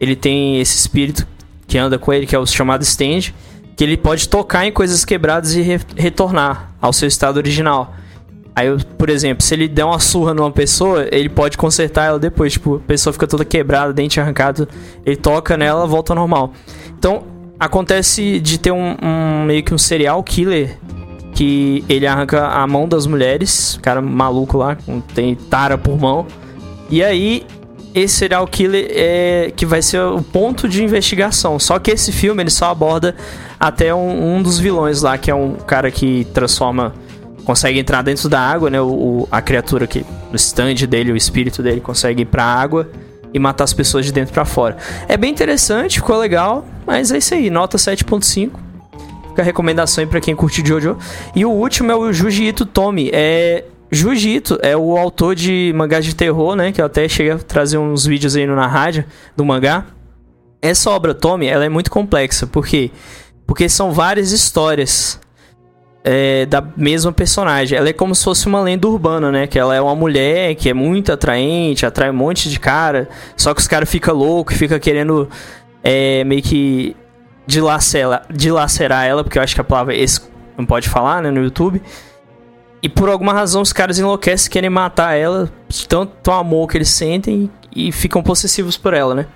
[0.00, 1.26] Ele tem esse espírito
[1.66, 3.32] que anda com ele, que é o chamado stand,
[3.76, 7.92] que ele pode tocar em coisas quebradas e re- retornar ao seu estado original.
[8.54, 12.52] Aí, por exemplo, se ele der uma surra numa pessoa, ele pode consertar ela depois.
[12.52, 14.68] Tipo, a pessoa fica toda quebrada, dente arrancado,
[15.04, 16.52] ele toca nela, volta ao normal.
[16.96, 20.78] Então, acontece de ter um, um meio que um serial killer
[21.34, 24.76] que ele arranca a mão das mulheres, cara maluco lá,
[25.14, 26.26] tem tara por mão.
[26.88, 27.44] E aí
[27.94, 31.58] esse serial killer é que vai ser o ponto de investigação.
[31.58, 33.14] Só que esse filme ele só aborda
[33.58, 36.92] até um, um dos vilões lá, que é um cara que transforma
[37.44, 38.80] consegue entrar dentro da água, né?
[38.80, 42.88] O, o, a criatura que o stand dele, o espírito dele consegue ir pra água
[43.34, 44.76] e matar as pessoas de dentro para fora.
[45.08, 48.52] É bem interessante, ficou legal, mas é isso aí, nota 7.5.
[49.30, 50.96] Fica a recomendação aí pra quem curte Jojo.
[51.34, 53.10] E o último é o Jujito Tomi.
[53.12, 53.64] É.
[53.90, 56.72] Jujito é o autor de mangás de terror, né?
[56.72, 59.04] Que eu até cheguei a trazer uns vídeos aí na rádio
[59.36, 59.86] do mangá.
[60.62, 62.46] Essa obra, Tommy, ela é muito complexa.
[62.46, 62.90] Por quê?
[63.46, 65.20] Porque são várias histórias
[66.04, 67.78] é, da mesma personagem.
[67.78, 69.46] Ela é como se fosse uma lenda urbana, né?
[69.46, 73.08] Que ela é uma mulher que é muito atraente, atrai um monte de cara.
[73.34, 75.28] Só que os caras ficam loucos, fica querendo
[75.82, 76.94] é, meio que
[77.46, 80.20] dilacerar, ela, porque eu acho que a palavra esse
[80.56, 81.82] não pode falar, né, no YouTube.
[82.82, 85.50] E por alguma razão os caras enlouquecem, querem matar ela,
[85.88, 89.26] tanto amor que eles sentem e ficam possessivos por ela, né?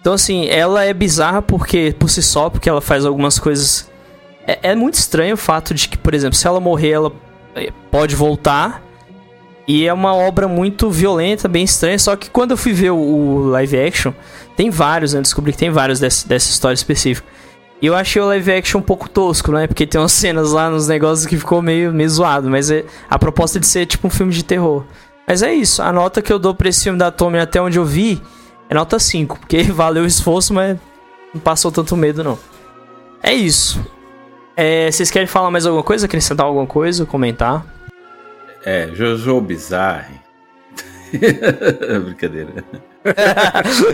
[0.00, 3.90] Então assim, ela é bizarra porque por si só, porque ela faz algumas coisas
[4.48, 7.12] é, é muito estranho o fato de que, por exemplo, se ela morrer, ela
[7.54, 8.82] é, pode voltar.
[9.66, 11.98] E é uma obra muito violenta, bem estranha.
[11.98, 14.12] Só que quando eu fui ver o, o live action,
[14.56, 15.20] tem vários, né?
[15.20, 17.28] Descobri que tem vários desse, dessa história específica.
[17.80, 19.66] E eu achei o live action um pouco tosco, né?
[19.66, 22.48] Porque tem umas cenas lá nos negócios que ficou meio, meio zoado.
[22.48, 24.84] Mas é a proposta de ser tipo um filme de terror.
[25.26, 25.82] Mas é isso.
[25.82, 28.22] A nota que eu dou pra esse filme da Tommy até onde eu vi
[28.70, 29.40] é nota 5.
[29.40, 30.78] Porque valeu o esforço, mas
[31.34, 32.38] não passou tanto medo, não.
[33.22, 33.78] É isso.
[34.60, 36.06] É, vocês querem falar mais alguma coisa?
[36.06, 37.06] Acrescentar alguma coisa?
[37.06, 37.64] Comentar?
[38.64, 40.20] É, Jojo Bizarre.
[42.04, 42.64] Brincadeira.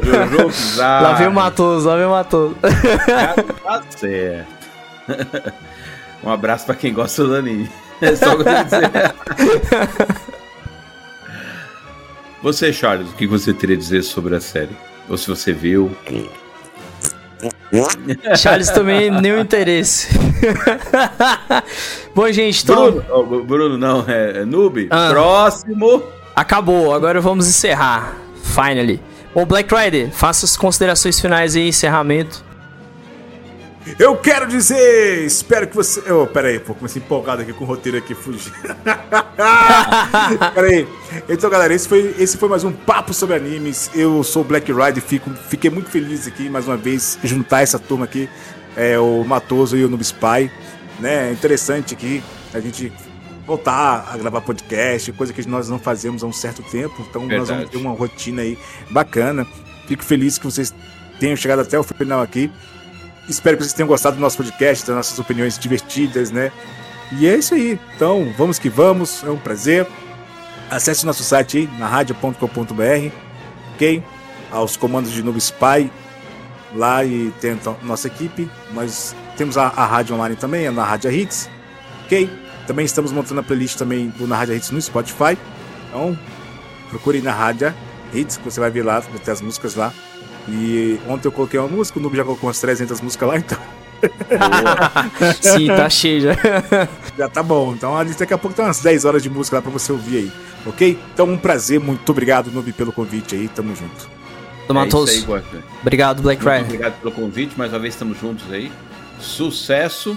[0.02, 1.04] Jojo Bizarre.
[1.04, 2.56] Lá vem o Matoso, lá vem o Matoso.
[3.62, 4.48] tá certo.
[6.22, 7.68] Um abraço pra quem gosta do anime.
[8.00, 9.14] É só o que eu dizer.
[12.42, 14.74] Você, Charles, o que você teria a dizer sobre a série?
[15.10, 15.94] Ou se você viu?
[18.36, 20.08] Charles também nenhum interesse.
[22.14, 22.92] Bom, gente, então.
[22.92, 24.88] Bruno, oh, Bruno não, é, é Noob.
[24.90, 25.08] Ah.
[25.10, 26.02] Próximo.
[26.34, 28.16] Acabou, agora vamos encerrar.
[28.42, 29.00] Finally.
[29.34, 32.44] Bom, Black Rider, faça as considerações finais aí, encerramento.
[33.98, 36.00] Eu quero dizer, espero que você.
[36.10, 38.52] Oh, pera aí, pô, comecei empolgado aqui com o roteiro aqui fugir.
[40.54, 40.88] pera aí.
[41.28, 43.90] Então, galera, esse foi, esse foi mais um papo sobre animes.
[43.94, 47.78] Eu sou o Black Ride, fico, fiquei muito feliz aqui mais uma vez juntar essa
[47.78, 48.28] turma aqui,
[48.74, 50.50] é, o Matoso e o Noob Spy.
[50.98, 51.28] Né?
[51.28, 52.22] É interessante aqui
[52.54, 52.90] a gente
[53.46, 57.04] voltar a gravar podcast, coisa que nós não fazemos há um certo tempo.
[57.08, 57.38] Então, Verdade.
[57.38, 58.58] nós vamos ter uma rotina aí
[58.90, 59.46] bacana.
[59.86, 60.74] Fico feliz que vocês
[61.20, 62.50] tenham chegado até o final aqui.
[63.28, 66.52] Espero que vocês tenham gostado do nosso podcast, das nossas opiniões divertidas, né?
[67.12, 67.78] E é isso aí.
[67.96, 69.22] Então, vamos que vamos.
[69.24, 69.86] É um prazer.
[70.70, 73.14] Acesse nosso site aí, na radio.com.br,
[73.74, 74.02] ok?
[74.50, 75.90] Aos comandos de Noob Spy
[76.74, 78.50] lá e tem então, nossa equipe.
[78.72, 81.48] Nós temos a, a rádio online também, é na Rádio Hits,
[82.04, 82.30] ok?
[82.66, 85.36] Também estamos montando a playlist também do Na Rádio Hits no Spotify.
[85.88, 86.18] Então,
[86.88, 87.74] procure na Rádio
[88.12, 89.92] Hits, que você vai ver lá, vai ter as músicas lá.
[90.48, 93.58] E ontem eu coloquei uma música, o Noob já colocou umas 300 músicas lá, então.
[95.40, 96.34] Sim, tá cheio já.
[97.16, 97.72] já tá bom.
[97.72, 100.16] Então ali daqui a pouco tem umas 10 horas de música lá pra você ouvir
[100.18, 100.32] aí.
[100.66, 100.98] Ok?
[101.12, 103.48] Então um prazer, muito obrigado, Noob, pelo convite aí.
[103.48, 104.08] Tamo junto.
[104.66, 105.26] Tamo é todos.
[105.82, 106.62] Obrigado, Black Friday.
[106.62, 108.70] Obrigado pelo convite, mais uma vez estamos juntos aí.
[109.18, 110.16] Sucesso.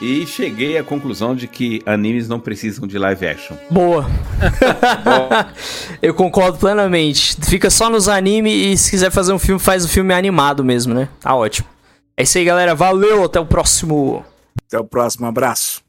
[0.00, 3.56] E cheguei à conclusão de que animes não precisam de live action.
[3.70, 4.06] Boa.
[6.02, 7.36] Eu concordo plenamente.
[7.42, 10.92] Fica só nos animes e se quiser fazer um filme, faz um filme animado mesmo,
[10.92, 11.08] né?
[11.20, 11.68] Tá ótimo.
[12.16, 12.74] É isso aí, galera.
[12.74, 14.24] Valeu, até o próximo.
[14.66, 15.83] Até o próximo, abraço.